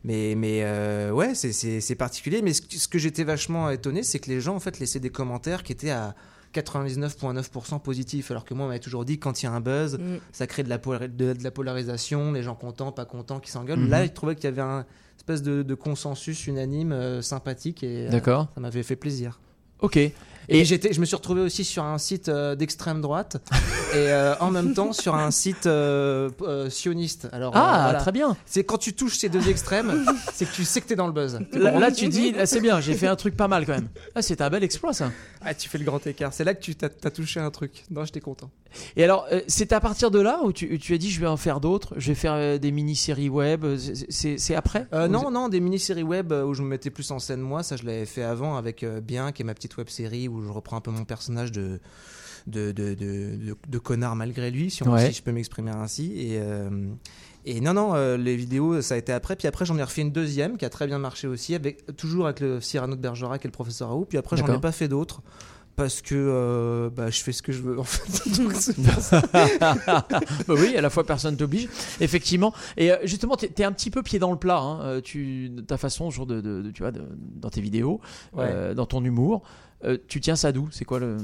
Mais, 0.04 0.34
mais 0.36 0.60
euh, 0.64 1.10
ouais, 1.10 1.34
c'est- 1.34 1.94
particulier. 1.96 2.42
Mais 2.42 2.52
ce, 2.52 2.60
que- 2.62 2.76
ce 2.76 2.86
que 2.88 2.98
j'étais 2.98 3.24
vachement 3.24 3.70
étonné, 3.70 4.02
c'est 4.02 4.18
que 4.18 4.28
les 4.30 4.40
gens, 4.40 4.54
en 4.54 4.60
fait, 4.60 4.78
laissaient 4.78 5.00
des 5.00 5.10
commentaires 5.10 5.62
qui 5.62 5.72
étaient 5.72 5.90
à 5.90 6.14
99,9% 6.52 7.78
positifs. 7.80 8.30
Alors 8.30 8.44
que 8.44 8.54
moi, 8.54 8.66
on 8.66 8.68
m'avait 8.68 8.80
toujours 8.80 9.04
dit, 9.04 9.18
quand 9.18 9.42
il 9.42 9.46
y 9.46 9.48
a 9.48 9.52
un 9.52 9.60
buzz, 9.60 9.98
Mm. 9.98 10.16
ça 10.32 10.46
crée 10.46 10.62
de 10.62 10.68
la, 10.68 10.78
de, 10.78 11.32
de 11.32 11.42
la 11.42 11.50
polarisation, 11.50 12.32
les 12.32 12.42
gens 12.42 12.54
contents, 12.54 12.92
pas 12.92 13.04
contents, 13.04 13.40
qui 13.40 13.50
s'engueulent. 13.50 13.80
Mhm. 13.80 13.90
Là, 13.90 14.04
je 14.06 14.10
trouvais 14.12 14.34
qu'il 14.34 14.44
y 14.44 14.48
avait 14.48 14.62
un 14.62 14.84
espèce 15.16 15.42
de, 15.42 15.62
de 15.62 15.74
consensus 15.74 16.46
unanime, 16.46 16.92
euh, 16.92 17.22
sympathique, 17.22 17.82
et 17.82 18.06
euh, 18.06 18.10
D'accord. 18.10 18.48
ça 18.54 18.60
m'avait 18.60 18.82
fait 18.82 18.96
plaisir. 18.96 19.40
Ok. 19.84 19.96
Et, 19.96 20.12
Et- 20.60 20.64
j'étais, 20.66 20.92
je 20.92 21.00
me 21.00 21.06
suis 21.06 21.16
retrouvé 21.16 21.40
aussi 21.40 21.64
sur 21.64 21.84
un 21.84 21.96
site 21.96 22.28
euh, 22.28 22.54
d'extrême 22.54 23.00
droite 23.00 23.36
et 23.94 23.96
euh, 23.96 24.34
en 24.40 24.50
même 24.50 24.74
temps 24.74 24.92
sur 24.92 25.14
un 25.14 25.30
site 25.30 25.64
euh, 25.66 26.28
euh, 26.42 26.68
sioniste. 26.68 27.28
Alors, 27.32 27.56
euh, 27.56 27.60
Ah, 27.62 27.80
voilà. 27.84 27.98
très 28.00 28.12
bien. 28.12 28.36
C'est 28.44 28.62
quand 28.64 28.76
tu 28.76 28.92
touches 28.92 29.16
ces 29.16 29.30
deux 29.30 29.48
extrêmes, 29.48 30.04
c'est 30.34 30.44
que 30.44 30.54
tu 30.54 30.64
sais 30.66 30.82
que 30.82 30.86
t'es 30.86 30.96
dans 30.96 31.06
le 31.06 31.14
buzz. 31.14 31.38
Là, 31.52 31.78
là, 31.78 31.90
tu 31.90 32.08
dis, 32.08 32.32
là, 32.32 32.44
c'est 32.44 32.60
bien, 32.60 32.80
j'ai 32.80 32.92
fait 32.94 33.06
un 33.06 33.16
truc 33.16 33.36
pas 33.36 33.48
mal 33.48 33.64
quand 33.64 33.72
même. 33.74 33.88
Ah, 34.14 34.20
c'est 34.20 34.40
un 34.42 34.50
bel 34.50 34.62
exploit 34.64 34.92
ça. 34.92 35.10
Ah, 35.42 35.54
tu 35.54 35.68
fais 35.70 35.78
le 35.78 35.84
grand 35.84 36.06
écart. 36.06 36.32
C'est 36.34 36.44
là 36.44 36.52
que 36.54 36.60
tu 36.62 36.74
t'as, 36.74 36.90
t'as 36.90 37.10
touché 37.10 37.40
un 37.40 37.50
truc. 37.50 37.84
Non, 37.90 38.04
j'étais 38.04 38.20
content. 38.20 38.50
Et 38.96 39.04
alors, 39.04 39.26
euh, 39.32 39.40
c'est 39.48 39.72
à 39.72 39.80
partir 39.80 40.10
de 40.10 40.18
là 40.20 40.40
où 40.44 40.52
tu, 40.52 40.78
tu 40.78 40.94
as 40.94 40.98
dit, 40.98 41.10
je 41.10 41.20
vais 41.20 41.26
en 41.26 41.36
faire 41.36 41.60
d'autres, 41.60 41.94
je 41.96 42.08
vais 42.08 42.14
faire 42.14 42.32
euh, 42.34 42.58
des 42.58 42.70
mini-séries 42.70 43.28
web. 43.28 43.64
euh, 43.64 43.76
c'est- 44.08 44.54
après 44.54 44.86
Euh, 44.92 45.08
non, 45.08 45.30
non, 45.30 45.48
des 45.48 45.60
mini-séries 45.60 46.02
web 46.02 46.32
où 46.32 46.54
je 46.54 46.62
me 46.62 46.68
mettais 46.68 46.90
plus 46.90 47.10
en 47.10 47.18
scène 47.18 47.40
moi, 47.40 47.62
ça 47.62 47.76
je 47.76 47.84
l'avais 47.84 48.06
fait 48.06 48.22
avant 48.22 48.56
avec 48.56 48.84
Bien, 49.02 49.32
qui 49.32 49.42
est 49.42 49.44
ma 49.44 49.54
petite 49.54 49.76
web-série 49.76 50.28
où 50.28 50.42
je 50.42 50.48
reprends 50.50 50.76
un 50.76 50.80
peu 50.80 50.90
mon 50.90 51.04
personnage 51.04 51.52
de 51.52 51.80
de, 52.46 52.72
de, 52.72 52.92
de, 52.92 53.36
de- 53.36 53.56
de 53.66 53.78
connard 53.78 54.16
malgré 54.16 54.50
lui, 54.50 54.70
si, 54.70 54.82
on- 54.82 54.92
Ouais. 54.92 55.06
si 55.06 55.14
je 55.16 55.22
peux 55.22 55.32
m'exprimer 55.32 55.70
ainsi. 55.70 56.12
Et, 56.14 56.38
euh, 56.38 56.68
et 57.46 57.62
non, 57.62 57.72
non, 57.72 57.94
euh, 57.94 58.18
les 58.18 58.36
vidéos, 58.36 58.82
ça 58.82 58.96
a 58.96 58.98
été 58.98 59.12
après. 59.12 59.34
Puis 59.34 59.48
après, 59.48 59.64
j'en 59.64 59.78
ai 59.78 59.82
refait 59.82 60.02
une 60.02 60.12
deuxième 60.12 60.58
qui 60.58 60.66
a 60.66 60.68
très 60.68 60.86
bien 60.86 60.98
marché 60.98 61.26
aussi, 61.26 61.54
avec, 61.54 61.96
toujours 61.96 62.26
avec 62.26 62.40
le 62.40 62.60
Cyrano 62.60 62.96
de 62.96 63.00
Bergerac 63.00 63.42
et 63.46 63.48
le 63.48 63.52
professeur 63.52 63.88
Raoult. 63.88 64.04
Puis 64.04 64.18
après, 64.18 64.36
j'en 64.36 64.44
ai 64.58 64.60
pas 64.60 64.72
fait 64.72 64.88
d'autres. 64.88 65.22
Parce 65.76 66.02
que 66.02 66.14
euh, 66.14 66.88
bah, 66.90 67.10
je 67.10 67.20
fais 67.20 67.32
ce 67.32 67.42
que 67.42 67.50
je 67.52 67.60
veux 67.60 67.80
en 67.80 67.84
fait. 67.84 68.30
Donc, 68.40 68.52
bah 69.60 70.54
oui, 70.56 70.76
à 70.76 70.80
la 70.80 70.88
fois 70.90 71.04
personne 71.04 71.36
t'oblige, 71.36 71.68
effectivement. 72.00 72.54
Et 72.76 72.92
euh, 72.92 72.98
justement, 73.04 73.34
t'es 73.36 73.50
es 73.58 73.64
un 73.64 73.72
petit 73.72 73.90
peu 73.90 74.02
pied 74.04 74.18
dans 74.20 74.30
le 74.30 74.38
plat. 74.38 74.58
Hein. 74.58 74.80
euh, 74.82 75.00
Tu, 75.00 75.50
ta 75.66 75.76
façon, 75.76 76.10
genre 76.10 76.26
de, 76.26 76.40
de- 76.40 76.62
de- 76.62 76.70
tu 76.70 76.82
vois, 76.82 76.92
de- 76.92 77.02
dans 77.18 77.50
tes 77.50 77.60
vidéos, 77.60 78.00
Ouais. 78.32 78.44
euh, 78.48 78.74
dans 78.74 78.86
ton 78.86 79.04
humour, 79.04 79.42
tu 80.08 80.20
tiens 80.20 80.36
ça 80.36 80.52
d'où? 80.52 80.68
C'est 80.70 80.84
quoi 80.84 80.98
le 81.00 81.16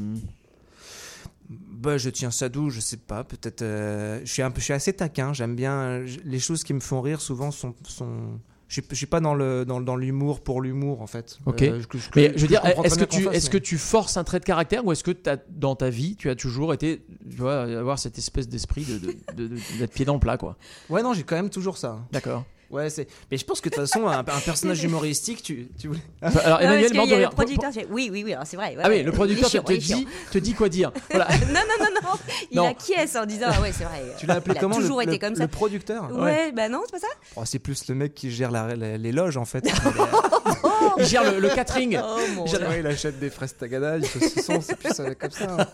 Bah, 1.49 1.97
je 1.97 2.11
tiens 2.11 2.31
ça 2.31 2.49
d'où, 2.49 2.71
je 2.71 2.81
sais 2.81 2.97
pas. 2.99 3.25
Peut-être. 3.25 3.61
je 3.63 4.21
suis 4.31 4.43
un 4.43 4.51
peu, 4.51 4.59
je 4.61 4.65
suis 4.65 4.75
assez 4.75 4.93
taquin. 4.93 5.33
J'aime 5.33 5.55
bien 5.57 6.01
les 6.25 6.39
choses 6.41 6.63
qui 6.65 6.75
me 6.75 6.81
font 6.81 7.01
rire. 7.01 7.21
Souvent, 7.21 7.51
sont, 7.53 7.75
sont. 7.85 8.39
Je 8.73 8.81
suis, 8.95 9.07
pas 9.07 9.19
dans 9.19 9.35
le 9.35 9.65
dans, 9.65 9.81
dans 9.81 9.97
l'humour 9.97 10.41
pour 10.43 10.61
l'humour 10.63 11.03
en 11.03 11.09
fait. 11.09 11.39
Ok. 11.45 11.63
Euh, 11.63 11.81
Mais 12.15 12.33
je 12.37 12.43
veux 12.43 12.47
dire, 12.47 12.63
est-ce 12.85 12.95
que 12.97 13.05
tu, 13.05 13.23
est-ce 13.37 13.51
que 13.51 13.59
tu 13.59 13.79
forces 13.79 14.17
un 14.17 14.23
trait 14.23 14.39
de 14.39 14.45
caractère 14.45 14.87
ou 14.87 14.93
est-ce 14.93 15.03
que 15.03 15.11
t'as- 15.11 15.39
dans 15.49 15.75
ta 15.75 15.91
vie, 15.91 16.15
tu 16.15 16.31
as 16.31 16.37
toujours 16.37 16.73
été, 16.73 17.03
tu 17.29 17.37
vois, 17.37 17.63
avoir 17.63 17.99
cette 17.99 18.17
espèce 18.17 18.49
d'esprit 18.49 18.85
de, 18.85 18.99
de- 18.99 19.17
de- 19.35 19.49
de- 19.57 19.79
d'être 19.79 19.93
pied 19.93 20.05
dans 20.05 20.15
le 20.15 20.21
plat, 20.21 20.39
quoi? 20.39 20.57
Ouais, 20.89 21.03
non, 21.03 21.15
j'ai 21.15 21.25
quand 21.25 21.35
même 21.35 21.51
toujours 21.51 21.77
ça. 21.79 21.99
D'accord. 22.13 22.45
Ouais, 22.71 22.89
c'est. 22.89 23.09
Mais 23.31 23.37
je 23.37 23.45
pense 23.45 23.61
que 23.61 23.69
de 23.69 23.75
toute 23.75 23.85
façon, 23.87 24.07
un, 24.07 24.21
un 24.21 24.23
personnage 24.25 24.83
humoristique, 24.85 25.43
tu, 25.43 25.69
tu 25.79 25.89
voulais. 25.89 26.01
Alors, 26.23 26.37
Non, 26.37 26.49
parce 26.49 26.63
Emmanuel, 26.63 27.25
a 27.25 27.29
le 27.29 27.35
producteur, 27.35 27.73
fait, 27.73 27.87
oui, 27.91 28.11
oui, 28.13 28.23
oui, 28.25 28.33
alors 28.33 28.47
c'est 28.47 28.57
vrai. 28.57 28.77
ouais, 28.77 28.83
Ah 28.85 28.89
oui, 28.89 28.97
ouais, 28.97 29.03
le 29.03 29.11
il 29.11 29.15
producteur 29.15 29.47
te, 29.47 29.51
chiant, 29.51 29.63
te 29.65 29.73
il 29.73 29.79
dit, 29.81 30.07
te 30.31 30.39
dit 30.39 30.55
quoi 30.55 30.69
dire. 30.69 30.93
Voilà. 31.11 31.27
Non, 31.49 31.55
non, 31.55 31.85
non, 31.85 31.87
non. 32.03 32.19
Il 32.53 32.57
Non. 32.59 32.69
acquiesce 32.69 33.17
en 33.17 33.27
disant 33.27 33.47
Ah 33.51 33.61
ouais, 33.61 33.73
c'est 33.77 33.83
vrai. 33.85 34.05
Tu 34.19 34.27
l'as 34.27 34.35
appelé 34.35 34.55
il 34.55 34.59
a 34.59 34.61
comment 34.61 34.77
le- 34.77 34.83
toujours 34.83 35.01
le, 35.01 35.09
été 35.09 35.19
comme 35.19 35.33
le 35.35 35.39
ça. 35.41 35.49
producteur? 35.49 36.11
Ouais, 36.17 36.53
bah 36.53 36.69
non, 36.69 36.83
c'est 36.87 36.93
pas 36.93 37.01
ça. 37.01 37.13
Oh, 37.37 37.43
c'est 37.45 37.59
plus 37.59 37.89
le 37.89 37.95
mec 37.97 38.15
qui 38.15 38.31
gère 38.31 38.53
la, 38.53 38.77
la- 38.77 38.97
les 38.97 39.13
loges 39.13 39.37
en 39.37 39.45
fait. 39.45 39.69
Il 40.99 41.05
gère 41.07 41.25
le, 41.31 41.41
le 41.41 41.49
catering. 41.51 41.99
Oh 42.03 42.19
mon 42.35 42.47
J'adore. 42.47 42.69
Ouais, 42.71 42.81
il 42.81 42.87
achète 42.87 43.19
des 43.19 43.31
fraises 43.31 43.57
tagada, 43.57 43.99
du 43.99 44.07
saucisson, 44.07 44.61
c'est 44.61 44.77
plus 44.77 44.91
comme 45.19 45.31
ça. 45.31 45.57
hein. 45.59 45.67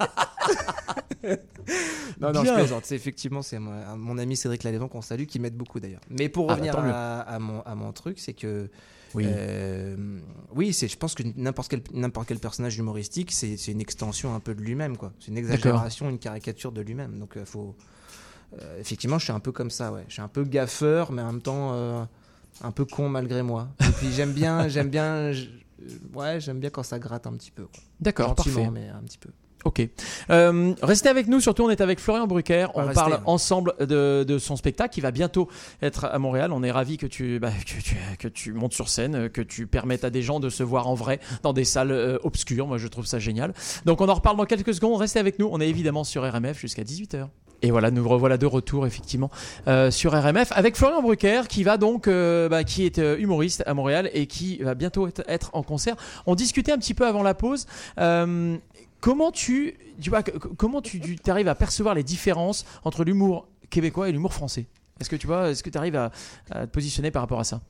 non, 2.20 2.32
non, 2.32 2.42
Bien. 2.42 2.44
je 2.44 2.58
plaisante. 2.60 2.84
C'est 2.86 2.94
effectivement, 2.96 3.42
c'est 3.42 3.58
mon, 3.58 3.96
mon 3.96 4.18
ami 4.18 4.36
Cédric 4.36 4.62
Lalévon 4.62 4.88
qu'on 4.88 5.02
salue, 5.02 5.24
qui 5.24 5.38
m'aide 5.38 5.56
beaucoup 5.56 5.80
d'ailleurs. 5.80 6.00
Mais 6.10 6.28
pour 6.28 6.50
Ah, 6.50 6.54
revenir 6.54 6.74
bah, 6.74 6.82
mieux. 6.82 6.90
à, 6.92 7.20
à 7.20 7.38
mon, 7.38 7.60
à 7.62 7.74
mon 7.74 7.92
truc, 7.92 8.18
c'est 8.18 8.32
que 8.34 8.68
Oui. 9.14 9.24
euh, 9.26 10.20
oui, 10.54 10.72
c'est, 10.72 10.88
je 10.88 10.96
pense 10.96 11.14
que 11.14 11.22
n'importe 11.36 11.68
quel, 11.70 11.82
n'importe 11.92 12.28
quel 12.28 12.38
personnage 12.38 12.76
humoristique, 12.78 13.32
c'est, 13.32 13.56
une 13.68 13.80
extension 13.80 14.34
un 14.34 14.40
peu 14.40 14.54
de 14.54 14.60
lui-même, 14.62 14.96
quoi. 14.96 15.12
C'est 15.20 15.28
une 15.28 15.38
exagération, 15.38 16.08
une 16.08 16.18
caricature 16.18 16.72
de 16.72 16.80
lui-même. 16.80 17.18
Donc, 17.18 17.36
euh, 17.36 17.44
faut. 17.44 17.74
euh, 18.60 18.80
effectivement, 18.80 19.18
je 19.18 19.24
suis 19.24 19.32
un 19.32 19.40
peu 19.40 19.52
comme 19.52 19.70
ça, 19.70 19.92
ouais. 19.92 20.04
Je 20.08 20.14
suis 20.14 20.22
un 20.22 20.28
peu 20.28 20.44
gaffeur, 20.44 21.12
mais 21.12 21.22
en 21.22 21.32
même 21.32 21.42
temps 21.42 21.72
euh, 21.74 22.04
un 22.62 22.70
peu 22.70 22.84
con 22.84 23.08
malgré 23.08 23.42
moi. 23.42 23.68
Et 23.80 23.92
puis 23.98 24.12
j'aime 24.12 24.32
bien, 24.32 24.68
j'aime 24.68 24.88
bien, 24.88 25.32
je- 25.32 25.48
ouais, 26.14 26.40
j'aime 26.40 26.58
bien 26.60 26.70
quand 26.70 26.82
ça 26.84 26.98
gratte 26.98 27.26
un 27.26 27.32
petit 27.34 27.50
peu. 27.50 27.66
D'accord, 28.00 28.34
parfait. 28.34 28.70
mais 28.70 28.88
un 28.88 29.02
petit 29.02 29.18
peu. 29.18 29.30
Ok. 29.66 29.82
Euh, 30.30 30.74
restez 30.80 31.08
avec 31.08 31.26
nous, 31.26 31.40
surtout 31.40 31.64
on 31.64 31.70
est 31.70 31.80
avec 31.80 31.98
Florian 31.98 32.28
Brucker. 32.28 32.68
On 32.76 32.86
parle 32.92 33.14
rester. 33.14 33.28
ensemble 33.28 33.74
de, 33.80 34.22
de 34.22 34.38
son 34.38 34.54
spectacle 34.54 34.94
qui 34.94 35.00
va 35.00 35.10
bientôt 35.10 35.48
être 35.82 36.04
à 36.04 36.16
Montréal. 36.20 36.52
On 36.52 36.62
est 36.62 36.70
ravis 36.70 36.98
que 36.98 37.06
tu, 37.08 37.40
bah, 37.40 37.50
que, 37.50 37.82
tu, 37.82 37.96
que 38.20 38.28
tu 38.28 38.52
montes 38.52 38.74
sur 38.74 38.88
scène, 38.88 39.28
que 39.28 39.40
tu 39.42 39.66
permettes 39.66 40.04
à 40.04 40.10
des 40.10 40.22
gens 40.22 40.38
de 40.38 40.50
se 40.50 40.62
voir 40.62 40.86
en 40.86 40.94
vrai 40.94 41.18
dans 41.42 41.52
des 41.52 41.64
salles 41.64 41.90
euh, 41.90 42.16
obscures. 42.22 42.68
Moi 42.68 42.78
je 42.78 42.86
trouve 42.86 43.06
ça 43.06 43.18
génial. 43.18 43.54
Donc 43.86 44.00
on 44.00 44.08
en 44.08 44.14
reparle 44.14 44.36
dans 44.36 44.44
quelques 44.44 44.72
secondes. 44.72 45.00
Restez 45.00 45.18
avec 45.18 45.40
nous. 45.40 45.48
On 45.50 45.60
est 45.60 45.68
évidemment 45.68 46.04
sur 46.04 46.22
RMF 46.22 46.60
jusqu'à 46.60 46.84
18h. 46.84 47.26
Et 47.62 47.70
voilà, 47.70 47.90
nous 47.90 48.06
revoilà 48.06 48.36
de 48.36 48.46
retour 48.46 48.86
effectivement 48.86 49.30
euh, 49.66 49.90
sur 49.90 50.12
RMF 50.12 50.52
avec 50.52 50.76
Florian 50.76 51.02
Brucker 51.02 51.42
qui 51.48 51.64
va 51.64 51.78
donc, 51.78 52.06
euh, 52.06 52.48
bah, 52.48 52.64
qui 52.64 52.84
est 52.84 52.98
euh, 52.98 53.18
humoriste 53.18 53.62
à 53.66 53.74
Montréal 53.74 54.10
et 54.12 54.26
qui 54.26 54.58
va 54.58 54.74
bientôt 54.74 55.08
être, 55.08 55.22
être 55.26 55.50
en 55.54 55.62
concert. 55.62 55.96
On 56.26 56.34
discutait 56.34 56.72
un 56.72 56.78
petit 56.78 56.94
peu 56.94 57.06
avant 57.06 57.22
la 57.22 57.34
pause. 57.34 57.66
Comment 59.06 59.30
tu, 59.30 59.76
tu 60.00 60.10
vois, 60.10 60.24
comment 60.24 60.82
tu, 60.82 60.98
tu 61.00 61.30
arrives 61.30 61.46
à 61.46 61.54
percevoir 61.54 61.94
les 61.94 62.02
différences 62.02 62.66
entre 62.82 63.04
l'humour 63.04 63.46
québécois 63.70 64.08
et 64.08 64.12
l'humour 64.12 64.32
français? 64.34 64.66
Est-ce 65.00 65.08
que 65.08 65.14
tu 65.14 65.28
vois, 65.28 65.50
est-ce 65.50 65.62
que 65.62 65.70
tu 65.70 65.78
arrives 65.78 65.94
à, 65.94 66.10
à 66.50 66.66
te 66.66 66.72
positionner 66.72 67.12
par 67.12 67.22
rapport 67.22 67.38
à 67.38 67.44
ça? 67.44 67.60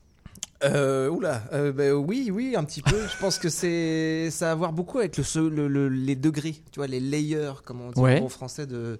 Euh, 0.63 1.09
oula, 1.09 1.43
euh, 1.53 1.71
bah, 1.71 1.93
oui, 1.93 2.31
oui, 2.33 2.55
un 2.57 2.63
petit 2.63 2.81
peu. 2.81 2.97
Je 3.07 3.15
pense 3.19 3.37
que 3.37 3.49
c'est 3.49 4.31
ça 4.31 4.49
a 4.49 4.51
à 4.53 4.55
voir 4.55 4.73
beaucoup 4.73 4.97
avec 4.97 5.15
le, 5.15 5.23
se- 5.23 5.37
le- 5.37 5.67
le- 5.67 5.89
les 5.89 6.15
degrés, 6.15 6.55
tu 6.71 6.77
vois, 6.79 6.87
les 6.87 6.99
layers, 6.99 7.53
comme 7.63 7.81
on 7.81 7.91
dit 7.91 7.99
Ouais. 8.01 8.19
en 8.19 8.29
français 8.29 8.65
de 8.65 8.97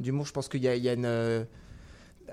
d'humour. 0.00 0.26
Je 0.26 0.32
pense 0.32 0.48
qu'il 0.48 0.64
y 0.64 0.68
a, 0.68 0.74
il 0.74 0.82
y 0.82 0.88
a 0.88 0.94
une 0.94 1.04
euh, 1.04 1.44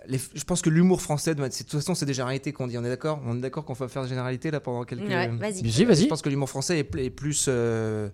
les- 0.07 0.19
je 0.33 0.43
pense 0.43 0.61
que 0.61 0.69
l'humour 0.69 1.01
français, 1.01 1.35
de 1.35 1.43
toute 1.43 1.69
façon, 1.71 1.95
c'est 1.95 2.05
des 2.05 2.13
généralités 2.13 2.51
qu'on 2.53 2.67
dit. 2.67 2.77
On 2.77 2.83
est 2.83 2.89
d'accord 2.89 3.21
On 3.25 3.37
est 3.37 3.41
d'accord 3.41 3.63
qu'on 3.65 3.73
va 3.73 3.87
faire 3.87 4.03
des 4.03 4.09
généralités 4.09 4.51
là 4.51 4.59
pendant 4.59 4.83
quelques. 4.83 5.03
Ouais, 5.07 5.27
vas-y. 5.29 5.61
Vas-y, 5.63 5.85
vas-y. 5.85 6.03
Je 6.03 6.07
pense 6.07 6.21
que 6.21 6.29
l'humour 6.29 6.49
français 6.49 6.79
est 6.79 7.09
plus 7.09 7.45
euh, 7.47 8.09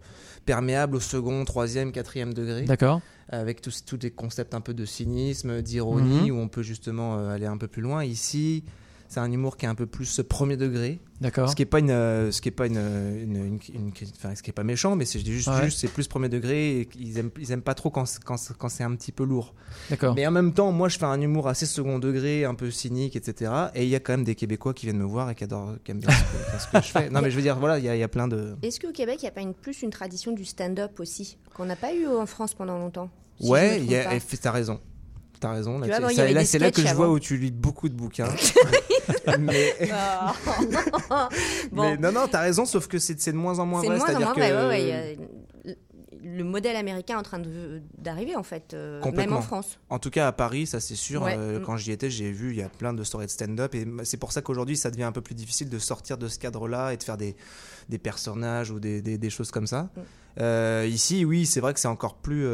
perméable 0.45 0.95
au 0.95 0.99
second, 0.99 1.43
troisième, 1.45 1.91
quatrième 1.91 2.33
degré, 2.33 2.63
D'accord. 2.63 3.01
avec 3.29 3.61
tous, 3.61 3.83
tous 3.85 3.97
des 3.97 4.11
concepts 4.11 4.53
un 4.53 4.61
peu 4.61 4.73
de 4.73 4.85
cynisme, 4.85 5.61
d'ironie, 5.61 6.29
Mhm. 6.29 6.37
où 6.37 6.39
on 6.41 6.47
peut 6.47 6.63
justement 6.63 7.17
euh, 7.17 7.29
aller 7.33 7.45
un 7.45 7.57
peu 7.57 7.67
plus 7.67 7.81
loin. 7.81 8.03
Ici, 8.03 8.63
c'est 9.09 9.19
un 9.19 9.29
humour 9.31 9.57
qui 9.57 9.65
est 9.65 9.67
un 9.69 9.75
peu 9.75 9.87
plus 9.87 10.21
premier 10.29 10.55
degré, 10.55 10.99
D'accord. 11.19 11.49
ce 11.49 11.55
qui 11.55 11.63
est 11.63 11.65
pas 11.65 11.79
une, 11.79 11.89
euh, 11.89 12.31
ce 12.31 12.41
qui 12.41 12.47
est 12.47 12.51
pas 12.51 12.67
une, 12.67 12.77
une, 12.77 13.35
une- 13.35 13.59
une- 13.73 13.91
enfin, 14.15 14.35
ce 14.35 14.41
qui 14.43 14.51
est 14.51 14.53
pas 14.53 14.63
méchant, 14.63 14.95
mais 14.95 15.03
c'est 15.03 15.19
je 15.19 15.23
dis 15.25 15.33
juste, 15.33 15.47
Ouais. 15.47 15.65
juste 15.65 15.79
c'est 15.79 15.87
plus 15.87 16.07
premier 16.07 16.29
degré. 16.29 16.81
Et 16.81 16.89
ils 16.97 17.17
aiment, 17.17 17.31
ils 17.39 17.51
aiment 17.51 17.61
pas 17.63 17.73
trop 17.73 17.89
quand, 17.89 18.05
c'est- 18.05 18.23
quand, 18.23 18.37
quand 18.57 18.69
c'est 18.69 18.83
un 18.83 18.95
petit 18.95 19.11
peu 19.11 19.23
lourd. 19.25 19.55
D'accord. 19.89 20.13
Mais 20.15 20.25
en 20.27 20.31
même 20.31 20.53
temps, 20.53 20.71
moi, 20.71 20.87
je 20.89 20.97
fais 20.99 21.05
un 21.05 21.19
humour 21.19 21.47
assez 21.47 21.65
second 21.65 21.99
degré, 21.99 22.45
un 22.45 22.53
peu 22.55 22.69
cynique, 22.71 23.15
etc. 23.15 23.51
Et 23.75 23.83
il 23.83 23.89
y 23.89 23.95
a 23.95 23.99
quand 23.99 24.13
même 24.13 24.23
des 24.23 24.35
Québécois 24.35 24.73
qui 24.73 24.85
viennent 24.85 24.99
me 24.99 25.03
voir 25.05 25.29
et 25.31 25.35
qui 25.35 25.43
adorent, 25.43 25.73
qui 25.83 25.91
aiment 25.91 25.99
bien 25.99 26.09
ce 26.11 26.21
que, 26.21 26.61
ce 26.61 26.67
que 26.67 26.85
je 26.87 26.91
fais. 26.91 27.09
Non, 27.11 27.21
mais 27.21 27.31
je 27.31 27.35
veux 27.35 27.41
dire, 27.41 27.57
voilà, 27.57 27.79
il 27.79 27.85
y, 27.85 27.89
a- 27.89 27.95
il 27.95 27.99
y 27.99 28.03
a 28.03 28.07
plein 28.07 28.27
de. 28.27 28.55
Est-ce 28.61 28.79
qu'au 28.79 28.91
Québec, 28.91 29.17
il 29.21 29.25
n'y 29.25 29.29
a 29.29 29.31
pas 29.31 29.41
une, 29.41 29.55
plus 29.55 29.81
une 29.81 29.89
tradition 29.89 30.31
du 30.33 30.45
stand-up 30.45 30.99
aussi 30.99 31.37
Qu'on 31.55 31.65
n'a 31.65 31.75
pas 31.75 31.93
eu 31.95 32.05
en 32.05 32.27
France 32.27 32.53
pendant 32.53 32.77
longtemps 32.77 33.09
si 33.41 33.49
ouais, 33.49 33.79
me 33.79 33.83
il 33.85 33.91
y 33.91 33.95
a, 33.95 34.01
trompe 34.03 34.13
et 34.15 34.17
f- 34.19 34.39
t'as 34.41 34.51
raison. 34.51 34.79
T'as 35.39 35.51
raison. 35.53 35.79
Là, 35.79 35.87
Tu 35.87 36.01
vois, 36.01 36.09
ça- 36.13 36.45
c'est 36.45 36.59
là 36.59 36.71
que 36.71 36.81
je 36.81 36.93
vois 36.93 37.05
avant. 37.05 37.13
où 37.15 37.19
tu 37.19 37.37
lis 37.37 37.51
beaucoup 37.51 37.89
de 37.89 37.93
bouquins. 37.95 38.27
mais, 39.39 39.73
bon, 41.71 41.83
mais 41.91 41.97
non, 41.97 42.11
non, 42.11 42.27
t'as 42.29 42.41
raison, 42.41 42.65
sauf 42.65 42.87
que 42.87 42.99
c'est 42.99 43.15
de 43.31 43.37
moins 43.37 43.59
en 43.59 43.65
moins 43.65 43.81
vrai. 43.81 43.99
c'est-à-dire 43.99 44.33
que 44.33 44.39
ouais, 44.39 44.67
ouais, 44.67 45.17
le 46.21 46.43
modèle 46.43 46.75
américain 46.75 47.15
est 47.15 47.19
en 47.19 47.23
train 47.23 47.41
d'arriver 47.97 48.35
en 48.35 48.43
fait, 48.43 48.73
euh, 48.73 49.01
même 49.13 49.33
en 49.33 49.41
France. 49.41 49.79
En 49.89 49.99
tout 49.99 50.09
cas, 50.09 50.27
à 50.27 50.31
Paris, 50.31 50.67
ça 50.67 50.79
c'est 50.79 50.95
sûr. 50.95 51.25
Euh, 51.25 51.59
Mm. 51.59 51.63
Quand 51.63 51.77
j'y 51.77 51.91
étais, 51.91 52.09
j'ai 52.09 52.31
vu, 52.31 52.51
il 52.51 52.57
y 52.57 52.61
a 52.61 52.69
plein 52.69 52.93
de 52.93 53.03
soirées 53.03 53.25
de 53.25 53.31
stand-up. 53.31 53.73
Et 53.73 53.85
c'est 54.03 54.17
pour 54.17 54.31
ça 54.33 54.41
qu'aujourd'hui, 54.41 54.75
ça 54.77 54.91
devient 54.91 55.03
un 55.03 55.11
peu 55.13 55.21
plus 55.21 55.33
difficile 55.35 55.69
de 55.69 55.79
sortir 55.79 56.17
de 56.17 56.27
ce 56.27 56.37
cadre-là 56.37 56.91
et 56.93 56.97
de 56.97 57.03
faire 57.03 57.17
des, 57.17 57.35
des 57.87 57.97
personnages 57.97 58.69
ou 58.69 58.79
des, 58.79 59.01
des- 59.01 59.17
des 59.17 59.29
choses 59.29 59.49
comme 59.51 59.65
ça. 59.67 59.83
Mm. 59.83 59.99
Euh, 60.41 60.87
ici, 60.89 61.23
oui, 61.25 61.45
c'est 61.45 61.61
vrai 61.61 61.73
que 61.73 61.79
c'est 61.79 61.87
encore 61.87 62.15
plus. 62.15 62.45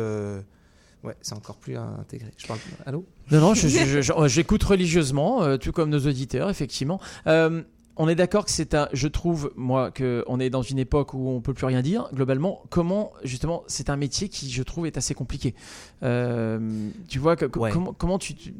Ouais, 1.06 1.16
c'est 1.22 1.36
encore 1.36 1.58
plus 1.58 1.78
intégré. 1.78 2.32
Je 2.38 2.48
parle. 2.48 2.60
Allô? 2.86 3.06
Non, 3.32 3.40
non, 3.42 3.54
je- 3.54 4.28
j'écoute 4.28 4.64
religieusement, 4.64 5.44
euh, 5.44 5.58
tout 5.58 5.72
comme 5.72 5.90
nos 5.90 6.00
auditeurs, 6.00 6.50
effectivement. 6.50 7.00
Euh, 7.28 7.62
on 7.98 8.10
est 8.10 8.16
d'accord 8.16 8.44
que 8.46 8.52
c'est 8.52 8.74
un. 8.74 8.90
Je 8.92 9.08
trouve, 9.08 9.52
moi, 9.56 9.92
qu'on 9.92 10.40
est 10.40 10.50
dans 10.50 10.62
une 10.64 10.80
époque 10.80 11.14
où 11.14 11.30
on 11.30 11.40
peut 11.42 11.54
plus 11.54 11.66
rien 11.66 11.82
dire. 11.82 12.10
Globalement, 12.14 12.62
comment, 12.70 13.12
justement, 13.24 13.64
c'est 13.68 13.90
un 13.90 13.96
métier 13.96 14.28
qui, 14.30 14.50
je 14.52 14.64
trouve, 14.64 14.86
est 14.86 14.98
assez 14.98 15.14
compliqué. 15.14 15.56
Euh, 16.04 16.90
tu 17.08 17.20
vois, 17.20 17.36
que- 17.36 17.46
que- 17.46 17.60
Ouais. 17.60 17.72
comment, 17.72 17.94
comment 17.94 18.20
tu. 18.20 18.36
tu- 18.36 18.54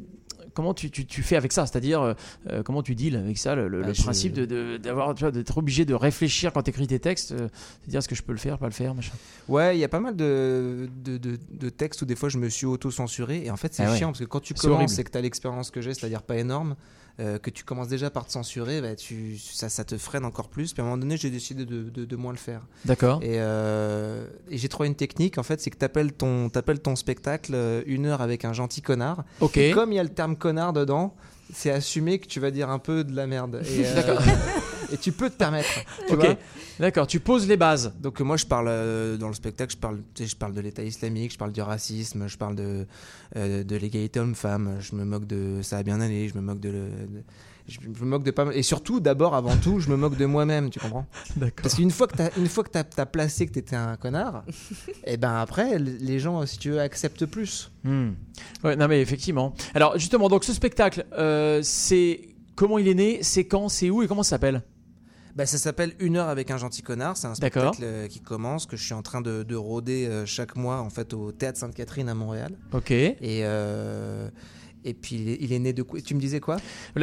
Comment 0.56 0.72
tu, 0.72 0.90
tu- 0.90 1.04
tu 1.04 1.22
fais 1.22 1.36
avec 1.36 1.52
ça? 1.52 1.66
C'est-à-dire, 1.66 2.00
euh, 2.00 2.14
euh, 2.50 2.62
comment 2.62 2.82
tu 2.82 2.94
deals 2.94 3.14
avec 3.16 3.36
ça 3.36 3.54
Le, 3.54 3.68
le- 3.68 3.82
le 3.82 3.92
je- 3.92 4.02
principe 4.02 4.32
de- 4.32 4.78
d'avoir, 4.78 5.14
d'être 5.14 5.58
obligé 5.58 5.84
de 5.84 5.92
réfléchir 5.92 6.50
quand 6.52 6.62
tu 6.62 6.70
écris 6.70 6.86
tes 6.86 6.98
textes, 6.98 7.32
euh, 7.32 7.48
de 7.84 7.90
dire 7.90 7.98
est-ce 7.98 8.08
que 8.08 8.14
je 8.14 8.22
peux 8.22 8.32
le 8.32 8.38
faire, 8.38 8.56
pas 8.58 8.66
le 8.66 8.72
faire, 8.72 8.94
machin. 8.94 9.12
Ouais, 9.48 9.76
il 9.76 9.80
y 9.80 9.84
a 9.84 9.88
pas 9.88 10.00
mal 10.00 10.16
de, 10.16 10.88
de, 11.04 11.18
de- 11.18 11.68
textes 11.68 12.00
où 12.00 12.06
des 12.06 12.16
fois 12.16 12.30
je 12.30 12.38
me 12.38 12.48
suis 12.48 12.64
auto-censuré. 12.64 13.44
Et 13.44 13.50
en 13.50 13.56
fait, 13.56 13.74
c'est 13.74 13.84
Ah 13.84 13.90
ouais. 13.90 13.98
chiant 13.98 14.08
parce 14.08 14.20
que 14.20 14.24
quand 14.24 14.40
tu 14.40 14.54
commences 14.54 14.98
et 14.98 15.04
que 15.04 15.10
tu 15.10 15.18
as 15.18 15.20
l'expérience 15.20 15.70
que 15.70 15.82
j'ai, 15.82 15.92
c'est-à-dire 15.92 16.22
pas 16.22 16.36
énorme, 16.38 16.74
euh, 17.18 17.38
que 17.38 17.50
tu 17.50 17.64
commences 17.64 17.88
déjà 17.88 18.10
par 18.10 18.26
te 18.26 18.32
censurer, 18.32 18.80
bah, 18.80 18.94
tu, 18.94 19.38
ça, 19.38 19.68
ça 19.68 19.84
te 19.84 19.96
freine 19.96 20.24
encore 20.24 20.48
plus. 20.48 20.72
Puis 20.72 20.80
à 20.82 20.84
un 20.84 20.88
moment 20.88 20.98
donné, 20.98 21.16
j'ai 21.16 21.30
décidé 21.30 21.64
de, 21.64 21.84
de, 21.90 22.04
de 22.04 22.16
moins 22.16 22.32
le 22.32 22.38
faire. 22.38 22.62
D'accord. 22.84 23.20
Et, 23.22 23.36
euh, 23.40 24.26
et 24.50 24.58
j'ai 24.58 24.68
trouvé 24.68 24.88
une 24.88 24.94
technique, 24.94 25.38
en 25.38 25.42
fait, 25.42 25.60
c'est 25.60 25.70
que 25.70 25.78
tu 25.78 25.84
appelles 25.84 26.12
ton, 26.12 26.50
t'appelles 26.50 26.80
ton 26.80 26.96
spectacle 26.96 27.52
euh, 27.54 27.82
une 27.86 28.06
heure 28.06 28.20
avec 28.20 28.44
un 28.44 28.52
gentil 28.52 28.82
connard. 28.82 29.24
Ok. 29.40 29.56
Et 29.56 29.70
comme 29.70 29.92
il 29.92 29.96
y 29.96 29.98
a 29.98 30.04
le 30.04 30.10
terme 30.10 30.36
connard 30.36 30.72
dedans, 30.72 31.14
c'est 31.52 31.70
assumé 31.70 32.18
que 32.18 32.26
tu 32.26 32.40
vas 32.40 32.50
dire 32.50 32.70
un 32.70 32.78
peu 32.78 33.04
de 33.04 33.14
la 33.14 33.26
merde. 33.26 33.62
Et, 33.64 33.82
euh, 33.86 34.16
et 34.92 34.96
tu 34.96 35.12
peux 35.12 35.30
te 35.30 35.36
permettre. 35.36 35.68
Tu 36.08 36.14
Ok. 36.14 36.20
vois 36.24 36.36
D'accord. 36.78 37.06
Tu 37.06 37.20
poses 37.20 37.48
les 37.48 37.56
bases. 37.56 37.92
donc 38.00 38.20
moi 38.20 38.36
je 38.36 38.44
parle 38.44 38.66
euh, 38.68 39.16
dans 39.16 39.28
le 39.28 39.34
spectacle, 39.34 39.72
je 39.72 39.78
parle, 39.78 39.98
tu 40.14 40.24
sais, 40.24 40.28
je 40.30 40.36
parle 40.36 40.52
de 40.52 40.60
l'État 40.60 40.82
islamique, 40.82 41.32
je 41.32 41.38
parle 41.38 41.52
du 41.52 41.62
racisme, 41.62 42.28
je 42.28 42.36
parle 42.36 42.54
de 42.54 42.86
euh, 43.36 43.64
de 43.64 43.76
l'égalité 43.76 44.20
homme-femme, 44.20 44.76
je 44.80 44.94
me 44.94 45.04
moque 45.04 45.26
de 45.26 45.60
ça 45.62 45.78
a 45.78 45.82
bien 45.82 46.00
allé, 46.02 46.28
je 46.28 46.34
me 46.34 46.42
moque 46.42 46.60
de, 46.60 46.68
le- 46.68 46.88
de- 46.90 47.22
je 47.68 47.80
me 47.80 48.06
moque 48.06 48.22
de 48.22 48.30
pas 48.30 48.46
et 48.52 48.62
surtout 48.62 49.00
d'abord 49.00 49.34
avant 49.34 49.56
tout 49.56 49.80
je 49.80 49.88
me 49.88 49.96
moque 49.96 50.16
de 50.16 50.26
moi-même, 50.26 50.70
tu 50.70 50.78
comprends? 50.78 51.06
D'accord. 51.36 51.62
Parce 51.62 51.74
qu'une 51.74 51.90
fois 51.90 52.06
que 52.06 52.16
t'as 52.16 52.30
une 52.36 52.48
fois 52.48 52.64
que 52.64 52.70
t'as 52.70 52.84
as 52.96 53.06
placé 53.06 53.46
que 53.46 53.52
t'étais 53.52 53.76
un 53.76 53.96
connard, 53.96 54.44
et 55.04 55.16
ben 55.16 55.36
après 55.36 55.78
les 55.78 56.18
gens 56.18 56.44
si 56.46 56.58
tu 56.58 56.70
veux 56.70 56.80
acceptent 56.80 57.26
plus. 57.26 57.70
Hmm. 57.84 58.10
Ouais, 58.64 58.76
non 58.76 58.88
mais 58.88 59.00
effectivement. 59.00 59.54
Alors 59.74 59.98
justement, 59.98 60.28
donc 60.28 60.44
ce 60.44 60.52
spectacle, 60.52 61.06
euh, 61.12 61.60
c'est 61.62 62.20
comment 62.54 62.78
il 62.78 62.88
est 62.88 62.94
né, 62.94 63.18
c'est 63.22 63.44
quand, 63.44 63.68
c'est 63.68 63.90
où 63.90 64.02
et 64.02 64.08
comment 64.08 64.22
ça 64.22 64.30
s'appelle? 64.30 64.62
Bah, 65.36 65.44
ça 65.44 65.58
s'appelle 65.58 65.92
Une 66.00 66.16
heure 66.16 66.30
avec 66.30 66.50
un 66.50 66.56
gentil 66.56 66.80
connard. 66.80 67.18
C'est 67.18 67.26
un 67.26 67.34
spectacle 67.34 67.82
euh, 67.82 68.08
qui 68.08 68.20
commence, 68.20 68.64
que 68.64 68.76
je 68.78 68.82
suis 68.82 68.94
en 68.94 69.02
train 69.02 69.20
de, 69.20 69.42
de 69.42 69.54
rôder 69.54 70.06
euh, 70.06 70.24
chaque 70.24 70.56
mois 70.56 70.80
en 70.80 70.88
fait 70.88 71.12
au 71.12 71.30
Théâtre 71.30 71.58
Sainte-Catherine 71.58 72.08
à 72.08 72.14
Montréal. 72.14 72.56
Ok. 72.72 72.90
Et, 72.90 73.16
euh, 73.22 74.30
et 74.86 74.94
puis 74.94 75.36
il 75.40 75.52
est, 75.52 75.58
né 75.58 75.72
de 75.72 75.82
quoi? 75.82 76.00
Tu 76.00 76.14
me 76.14 76.20
disais 76.20 76.40
quoi? 76.40 76.56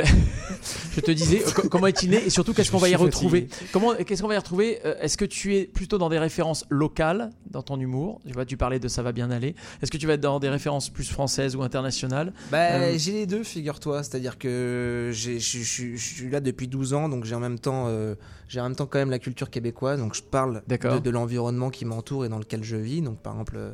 Je 0.96 1.02
te 1.02 1.12
disais 1.12 1.42
co- 1.56 1.68
comment 1.70 1.88
est-il 1.88 2.10
né 2.10 2.24
et 2.26 2.30
surtout 2.30 2.54
qu'est-ce 2.54 2.72
qu'on 2.72 2.78
va 2.78 2.90
y 2.90 2.96
retrouver? 2.96 3.48
Comment 3.72 3.94
qu'est-ce 3.96 4.22
qu'on 4.22 4.28
va 4.28 4.36
y 4.36 4.38
retrouver? 4.38 4.80
Euh, 4.86 4.96
Est-ce 5.02 5.18
que 5.18 5.26
tu 5.26 5.56
es 5.56 5.66
plutôt 5.66 5.98
dans 5.98 6.10
des 6.10 6.20
références 6.20 6.66
locales 6.70 7.32
dans 7.52 7.62
ton 7.62 7.80
humour? 7.80 8.22
Tu 8.26 8.34
vois, 8.34 8.46
tu 8.46 8.58
parlais 8.58 8.80
de 8.80 8.88
ça 8.88 9.02
va 9.04 9.12
bien 9.12 9.32
aller. 9.32 9.56
Est-ce 9.82 9.92
que 9.92 9.98
tu 9.98 10.08
vas 10.08 10.14
être 10.14 10.22
dans 10.22 10.40
des 10.40 10.50
références 10.50 10.90
plus 10.90 11.10
françaises 11.10 11.56
ou 11.56 11.62
internationales? 11.64 12.34
Bah, 12.52 12.58
Euh, 12.74 12.96
j'ai 12.98 13.12
les 13.12 13.26
deux, 13.26 13.44
figure-toi. 13.44 14.04
C'est-à-dire 14.04 14.38
que 14.38 15.12
je 15.14 15.38
suis 15.38 16.30
là 16.30 16.40
depuis 16.40 16.68
12 16.68 16.94
ans, 16.94 17.10
donc 17.10 17.26
j'ai 17.26 17.36
en 17.36 17.40
même 17.40 17.60
temps, 17.60 17.86
euh, 17.88 18.16
j'ai 18.48 18.60
en 18.60 18.64
même 18.64 18.76
temps 18.76 18.86
quand 18.86 19.00
même 19.00 19.12
la 19.12 19.20
culture 19.20 19.50
québécoise. 19.50 20.00
Donc 20.00 20.16
je 20.16 20.22
parle 20.24 20.62
de, 20.68 21.00
de 21.00 21.10
l'environnement 21.10 21.70
qui 21.70 21.86
m'entoure 21.86 22.26
et 22.26 22.30
dans 22.30 22.40
lequel 22.40 22.64
je 22.64 22.76
vis. 22.76 23.02
Donc 23.02 23.20
par 23.20 23.34
exemple, 23.34 23.56
euh, 23.58 23.74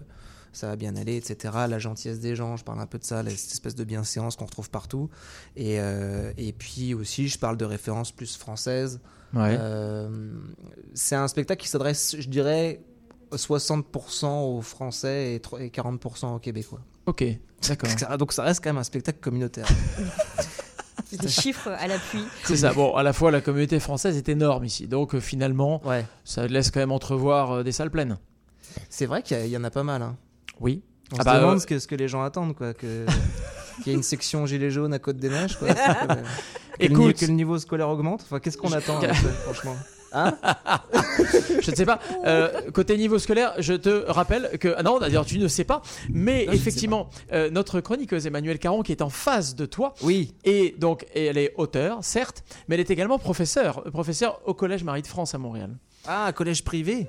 ça 0.53 0.68
va 0.68 0.75
bien 0.75 0.96
aller, 0.96 1.15
etc. 1.18 1.53
La 1.68 1.79
gentillesse 1.79 2.20
des 2.20 2.36
gens, 2.36 2.58
je 2.58 2.63
parle 2.63 2.79
un 2.79 2.86
peu 2.88 2.98
de 3.00 3.03
ça, 3.03 3.24
cette 3.24 3.51
espèce 3.51 3.75
de 3.75 3.84
bienséance 3.84 4.36
qu'on 4.36 4.46
retrouve 4.46 4.70
partout. 4.70 5.10
Et, 5.56 5.79
euh, 5.79 6.32
et 6.38 6.53
puis 6.53 6.94
aussi, 6.94 7.27
je 7.27 7.38
parle 7.39 7.58
de 7.58 7.65
références 7.65 8.12
plus 8.12 8.36
françaises. 8.38 9.00
Ouais. 9.34 9.56
Euh, 9.60 10.32
c'est 10.96 11.15
un 11.15 11.27
spectacle 11.27 11.62
qui 11.62 11.68
s'adresse, 11.70 12.15
je 12.20 12.27
dirais, 12.29 12.82
60% 13.32 14.25
aux 14.58 14.62
Français 14.62 15.36
et 15.36 15.39
tro- 15.39 15.60
et 15.60 15.70
40% 15.70 16.36
aux 16.36 16.39
Québécois. 16.39 16.82
Ok. 17.06 17.24
D'accord. 17.68 18.18
Donc 18.18 18.34
ça 18.34 18.44
reste 18.44 18.63
quand 18.63 18.70
même 18.70 18.77
un 18.77 18.84
spectacle 18.84 19.20
communautaire. 19.20 19.68
Des 21.12 21.27
chiffres 21.27 21.70
à 21.70 21.88
l'appui. 21.88 22.24
C'est 22.44 22.58
ça. 22.58 22.72
Bon, 22.74 22.96
à 22.96 23.01
la 23.03 23.13
fois 23.13 23.32
la 23.32 23.41
communauté 23.41 23.79
française 23.79 24.15
est 24.15 24.29
énorme 24.29 24.65
ici, 24.65 24.88
donc 24.88 25.15
euh, 25.15 25.20
finalement, 25.20 25.82
Ouais. 25.86 26.06
ça 26.24 26.46
laisse 26.48 26.70
quand 26.72 26.79
même 26.79 26.91
entrevoir 26.91 27.51
euh, 27.51 27.63
des 27.63 27.72
salles 27.72 27.89
pleines. 27.89 28.18
C'est 28.89 29.08
vrai 29.08 29.24
qu'il 29.24 29.44
y, 29.48 29.50
y 29.50 29.58
en 29.58 29.63
a 29.63 29.72
pas 29.72 29.84
mal. 29.84 30.01
Hein. 30.03 30.18
Oui. 30.60 30.82
On 31.12 31.16
Ah 31.18 31.20
se 31.22 31.25
bah, 31.25 31.39
demande 31.39 31.56
euh, 31.58 31.60
ce, 31.60 31.68
que, 31.68 31.80
ce 31.80 31.88
que 31.88 31.96
les 31.96 32.08
gens 32.08 32.22
attendent, 32.24 32.56
quoi. 32.56 32.74
Que, 32.74 33.06
qu'il 33.84 33.88
y 33.88 33.89
ait 33.92 33.98
une 33.98 34.04
section 34.04 34.46
gilet 34.46 34.70
jaune 34.70 34.94
à 34.94 35.00
Côte 35.00 35.18
des 35.18 35.30
Neiges, 35.30 35.58
quoi. 35.58 35.70
Que, 36.80 36.86
ni- 36.86 36.94
Écoute. 36.94 37.18
que 37.18 37.25
le 37.25 37.34
niveau 37.34 37.58
scolaire 37.60 37.89
augmente. 37.89 38.22
Enfin, 38.22 38.39
qu'est-ce 38.39 38.58
qu'on 38.58 38.72
attend, 38.72 39.00
avec 39.00 39.13
ça, 39.13 39.28
franchement? 39.44 39.75
Hein? 40.13 40.34
Je 41.62 41.72
ne 41.72 41.75
sais 41.75 41.86
pas. 41.86 42.00
Euh, 42.25 42.72
côté 42.72 42.96
niveau 42.98 43.20
scolaire, 43.20 43.54
je 43.60 43.74
te 43.74 44.06
rappelle 44.10 44.58
que. 44.60 44.74
Ah 44.78 44.82
non, 44.84 44.98
d'ailleurs, 44.98 45.25
tu 45.25 45.38
ne 45.39 45.48
sais 45.50 45.66
pas. 45.66 45.82
Mais 46.10 46.46
Non, 46.48 46.54
effectivement, 46.54 47.10
euh, 47.34 47.50
notre 47.50 47.82
chroniqueuse 47.82 48.25
Emmanuelle 48.28 48.60
Caron, 48.60 48.82
qui 48.82 48.92
est 48.94 49.01
en 49.01 49.10
face 49.10 49.56
de 49.56 49.66
toi, 49.66 49.94
Oui. 50.01 50.34
et 50.46 50.74
donc 50.80 51.06
et 51.13 51.25
elle 51.25 51.38
est 51.38 51.54
auteure, 51.58 51.98
certes, 52.01 52.44
mais 52.70 52.75
elle 52.75 52.82
est 52.82 52.92
également 52.92 53.20
professeure. 53.20 53.84
Professeure 53.92 54.39
au 54.46 54.54
Collège 54.54 54.84
Marie 54.86 55.01
de 55.01 55.08
France 55.08 55.36
à 55.36 55.38
Montréal. 55.38 55.75
Ah, 56.08 56.27
un 56.27 56.32
collège 56.32 56.63
privé 56.63 57.08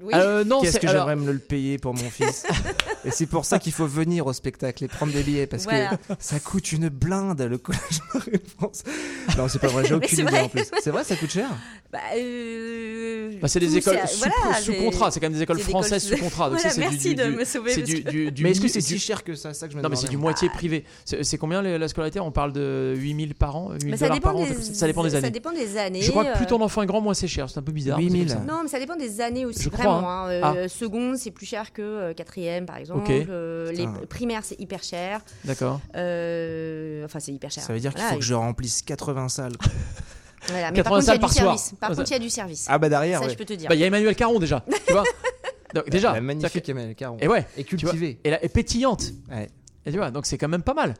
Oui. 0.00 0.12
Euh, 0.14 0.44
non, 0.44 0.62
Qu'est-ce 0.62 0.78
que 0.78 0.86
alors, 0.86 1.08
j'aimerais 1.08 1.16
me 1.26 1.32
le 1.32 1.38
payer 1.38 1.76
pour 1.76 1.92
mon 1.92 2.08
fils 2.08 2.46
Et 3.04 3.10
c'est 3.10 3.26
pour 3.26 3.44
ça 3.44 3.58
qu'il 3.58 3.72
faut 3.72 3.86
venir 3.86 4.26
au 4.26 4.32
spectacle 4.32 4.84
et 4.84 4.88
prendre 4.88 5.12
des 5.12 5.22
billets 5.22 5.46
parce 5.46 5.64
Voilà. 5.64 5.90
que 5.96 6.14
ça 6.18 6.38
coûte 6.40 6.72
une 6.72 6.88
blinde 6.88 7.40
le 7.42 7.58
collège 7.58 7.80
Marie-France. 8.14 8.84
Non, 9.36 9.48
c'est 9.48 9.58
pas 9.58 9.66
vrai, 9.68 9.84
j'ai 9.84 9.90
Mais 9.90 9.96
aucune 9.96 10.08
c'est 10.16 10.22
idée 10.22 10.30
vrai. 10.30 10.40
en 10.42 10.48
plus. 10.48 10.64
C'est 10.80 10.90
vrai, 10.90 11.04
ça 11.04 11.16
coûte 11.16 11.30
cher 11.30 11.48
Bah, 11.92 11.98
euh, 12.16 13.32
bah, 13.42 13.48
c'est 13.48 13.60
des 13.60 13.66
tout, 13.68 13.76
écoles 13.78 13.98
c'est- 14.02 14.14
sous, 14.14 14.18
voilà, 14.20 14.60
sous 14.60 14.72
c'est- 14.72 14.78
contrat. 14.78 15.10
C'est 15.10 15.20
quand 15.20 15.26
même 15.26 15.32
des 15.34 15.42
écoles 15.42 15.58
c'est 15.58 15.64
des 15.64 15.70
françaises 15.70 16.06
écoles- 16.06 16.18
sous 16.18 16.24
contrat. 16.24 16.50
Donc 16.50 16.58
Voilà, 16.60 16.70
ça, 16.70 16.74
c'est 16.74 16.80
du- 16.80 16.88
merci 16.88 17.08
du, 17.10 17.14
de 17.16 17.24
du- 17.24 17.36
me 17.36 17.44
sauver, 17.44 17.82
du, 17.82 18.02
que- 18.02 18.10
du, 18.10 18.32
du 18.32 18.42
Mais 18.42 18.50
est-ce 18.52 18.60
que 18.60 18.68
c'est 18.68 18.78
du- 18.80 18.84
si 18.86 18.98
cher 18.98 19.24
que 19.24 19.34
ça, 19.34 19.52
ça 19.54 19.66
que 19.66 19.72
je 19.72 19.78
me 19.78 19.82
Non, 19.82 19.88
mais 19.88 19.96
c'est 19.96 20.08
du 20.08 20.16
moitié 20.16 20.48
Ah. 20.52 20.56
privé. 20.56 20.84
C'est 21.04 21.22
c'est 21.24 21.38
combien 21.38 21.60
la 21.62 21.88
scolarité? 21.88 22.20
On 22.20 22.30
parle 22.30 22.52
de 22.52 22.94
8000 22.96 23.34
par 23.34 23.56
an 23.56 23.72
8000 23.72 23.90
Mais 23.90 23.96
ça 23.96 24.04
dollars 24.06 24.16
dépend, 24.16 24.28
par 24.32 24.36
an 24.40 24.44
des, 24.46 24.54
Ça 24.74 24.86
dépend 24.86 25.02
des 25.02 25.10
Ça 25.10 25.16
années. 25.18 25.30
dépend 25.30 25.52
des 25.52 25.76
années. 25.76 26.02
Je 26.02 26.10
crois 26.10 26.24
que 26.24 26.36
plus 26.36 26.44
euh, 26.44 26.48
ton 26.48 26.60
enfant 26.62 26.82
est 26.82 26.86
grand, 26.86 27.00
moins 27.00 27.14
c'est 27.14 27.28
cher. 27.28 27.48
C'est 27.50 27.58
un 27.58 27.62
peu 27.62 27.72
bizarre. 27.72 27.98
mais 27.98 28.04
c'est 28.08 28.10
8000. 28.14 28.27
Comme 28.34 28.46
ça. 28.46 28.52
Non, 28.52 28.60
mais 28.62 28.68
ça 28.68 28.78
dépend 28.78 28.96
des 28.96 29.20
années 29.20 29.44
aussi, 29.44 29.62
Je 29.62 29.68
crois, 29.68 29.84
vraiment. 29.92 30.10
hein. 30.24 30.28
Euh, 30.30 30.40
Ah. 30.64 30.68
Seconde, 30.68 31.16
c'est 31.16 31.30
plus 31.30 31.46
cher 31.46 31.72
que 31.72 31.82
euh, 31.82 32.14
quatrième, 32.14 32.66
par 32.66 32.76
exemple. 32.76 33.00
Ok. 33.00 33.10
Euh, 33.10 33.70
les 33.72 33.86
primaires, 34.08 34.42
c'est 34.44 34.60
hyper 34.60 34.82
cher. 34.82 35.20
D'accord. 35.44 35.80
Euh, 35.96 37.04
Enfin, 37.04 37.20
c'est 37.20 37.32
hyper 37.32 37.50
cher. 37.50 37.62
Ça 37.62 37.72
veut 37.72 37.80
dire 37.80 37.90
qu'il 37.92 38.00
Voilà, 38.00 38.14
faut 38.14 38.18
que 38.20 38.24
je 38.24 38.34
remplisse 38.34 38.82
80 38.82 39.28
salles. 39.28 39.52
Voilà, 40.50 40.70
mais 40.70 40.76
80 40.78 40.82
par 40.82 40.92
contre, 40.92 41.02
il 41.02 41.02
y 41.02 41.02
a 41.02 41.02
salles 41.06 41.16
du 41.16 41.20
par 41.20 41.32
soir. 41.32 41.44
service. 41.58 41.74
Par 41.80 41.90
contre, 41.90 42.10
il 42.10 42.12
y 42.12 42.16
a 42.16 42.18
du 42.20 42.30
service. 42.30 42.66
Ah 42.70 42.78
bah 42.78 42.88
derrière, 42.88 43.18
ça, 43.18 43.26
ouais. 43.26 43.32
je 43.32 43.36
peux 43.36 43.44
te 43.44 43.52
dire. 43.54 43.68
Bah, 43.68 43.74
il 43.74 43.80
y 43.80 43.84
a 43.84 43.86
Emmanuel 43.88 44.14
Caron 44.14 44.38
déjà. 44.38 44.64
tu 44.86 44.92
vois 44.92 45.02
Donc, 45.74 45.90
Déjà. 45.90 46.12
La 46.12 46.20
magnifique 46.20 46.62
que- 46.64 46.70
Emmanuel 46.70 46.94
Caron. 46.94 47.16
Et 47.20 47.28
ouais. 47.28 47.44
Et 47.56 47.64
cultivée. 47.64 48.18
Et, 48.24 48.48
pétillante. 48.48 49.12
Ouais. 49.30 49.48
Et 49.84 49.90
tu 49.90 49.98
vois, 49.98 50.10
donc 50.10 50.26
c'est 50.26 50.38
quand 50.38 50.48
même 50.48 50.62
pas 50.62 50.74
mal. 50.74 50.94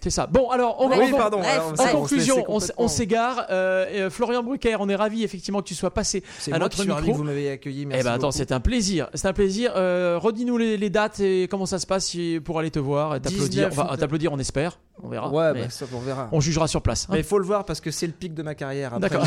C'est 0.00 0.10
ça. 0.10 0.26
Bon, 0.26 0.50
alors, 0.50 0.76
on, 0.80 0.88
Oui, 0.90 1.10
on- 1.12 1.16
pardon. 1.16 1.38
Bref, 1.38 1.52
alors, 1.78 1.80
en 1.96 2.00
conclusion, 2.00 2.44
on, 2.48 2.88
s'égare. 2.88 3.46
Euh, 3.50 3.86
euh, 4.06 4.10
Florian 4.10 4.42
Brucker, 4.42 4.76
on 4.80 4.88
est 4.88 4.94
ravi 4.96 5.24
effectivement 5.24 5.60
que 5.62 5.66
tu 5.68 5.74
sois 5.74 5.92
passé 5.92 6.22
à 6.46 6.50
moi 6.50 6.58
notre 6.60 6.78
suis 6.78 6.86
que 6.86 6.92
micro. 6.94 7.12
vous 7.14 7.24
m'avez 7.24 7.50
accueilli. 7.50 7.82
Eh 7.90 8.02
ben 8.02 8.12
attends, 8.12 8.30
c'est 8.30 8.52
un 8.52 8.60
plaisir. 8.60 9.08
C'est 9.14 9.28
un 9.28 9.32
plaisir. 9.32 9.72
Euh, 9.76 10.18
Redis-nous 10.20 10.58
les, 10.58 10.76
les 10.76 10.90
dates 10.90 11.20
et 11.20 11.48
comment 11.50 11.66
ça 11.66 11.78
se 11.78 11.86
passe 11.86 12.14
pour 12.44 12.58
aller 12.58 12.70
te 12.70 12.78
voir 12.78 13.16
et 13.16 13.20
t'applaudir. 13.20 13.68
19 13.70 13.78
Enfin, 13.78 13.96
t'applaudir, 13.96 14.32
on 14.32 14.38
espère. 14.38 14.78
On 15.02 15.08
verra. 15.08 15.28
Ouais, 15.30 15.52
bah, 15.54 15.70
ça, 15.70 15.86
on 15.92 15.98
verra. 15.98 16.28
on 16.30 16.40
jugera 16.40 16.68
sur 16.68 16.80
place. 16.80 17.04
hein. 17.04 17.12
Mais 17.14 17.18
il 17.18 17.24
faut 17.24 17.38
le 17.38 17.44
voir 17.44 17.64
parce 17.64 17.80
que 17.80 17.90
c'est 17.90 18.06
le 18.06 18.12
pic 18.12 18.32
de 18.34 18.42
ma 18.44 18.54
carrière. 18.54 19.00
D'accord. 19.00 19.24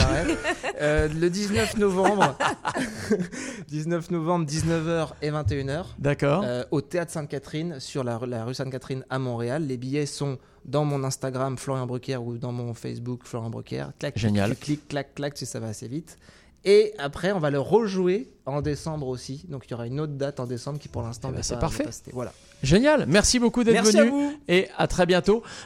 Euh, 0.79 1.07
le 1.13 1.29
19 1.29 1.77
novembre, 1.77 2.35
19 3.67 4.11
novembre, 4.11 4.45
19h 4.45 5.09
et 5.21 5.31
21h, 5.31 5.83
D'accord. 5.99 6.45
au 6.71 6.81
Théâtre 6.81 7.11
Sainte-Catherine, 7.11 7.79
sur 7.79 8.03
la, 8.03 8.19
la 8.25 8.45
rue 8.45 8.53
Sainte-Catherine 8.53 9.03
à 9.09 9.19
Montréal. 9.19 9.65
Les 9.67 9.77
billets 9.77 10.05
sont 10.05 10.37
dans 10.65 10.83
mon 10.85 11.03
Instagram 11.03 11.57
Florian 11.57 11.85
Brucker 11.87 12.17
ou 12.17 12.37
dans 12.37 12.51
mon 12.51 12.73
Facebook 12.73 13.21
Florian 13.23 13.49
Brucker. 13.49 13.85
Clac, 13.99 14.17
Génial. 14.17 14.49
Tu 14.51 14.55
cliques, 14.57 14.87
clac, 14.87 15.15
clac, 15.15 15.33
tu 15.33 15.39
sais, 15.39 15.45
ça 15.45 15.59
va 15.59 15.67
assez 15.67 15.87
vite. 15.87 16.17
Et 16.65 16.93
après, 16.97 17.31
on 17.31 17.39
va 17.39 17.49
le 17.49 17.59
rejouer 17.59 18.29
en 18.45 18.61
décembre 18.61 19.07
aussi. 19.07 19.45
Donc 19.47 19.63
il 19.67 19.71
y 19.71 19.73
aura 19.73 19.87
une 19.87 19.99
autre 20.01 20.13
date 20.13 20.39
en 20.41 20.45
décembre 20.45 20.79
qui 20.79 20.89
pour 20.89 21.01
l'instant 21.03 21.29
Eh 21.31 21.35
ben, 21.35 21.43
c'est 21.43 21.53
pas- 21.53 21.61
parfait. 21.61 21.85
Voilà. 22.11 22.33
Génial. 22.63 23.05
Merci 23.07 23.39
beaucoup 23.39 23.63
d'être 23.63 23.75
Merci 23.75 23.97
à 23.99 24.01
venu 24.03 24.11
vous. 24.11 24.33
et 24.49 24.67
à 24.77 24.87
très 24.87 25.05
bientôt. 25.05 25.43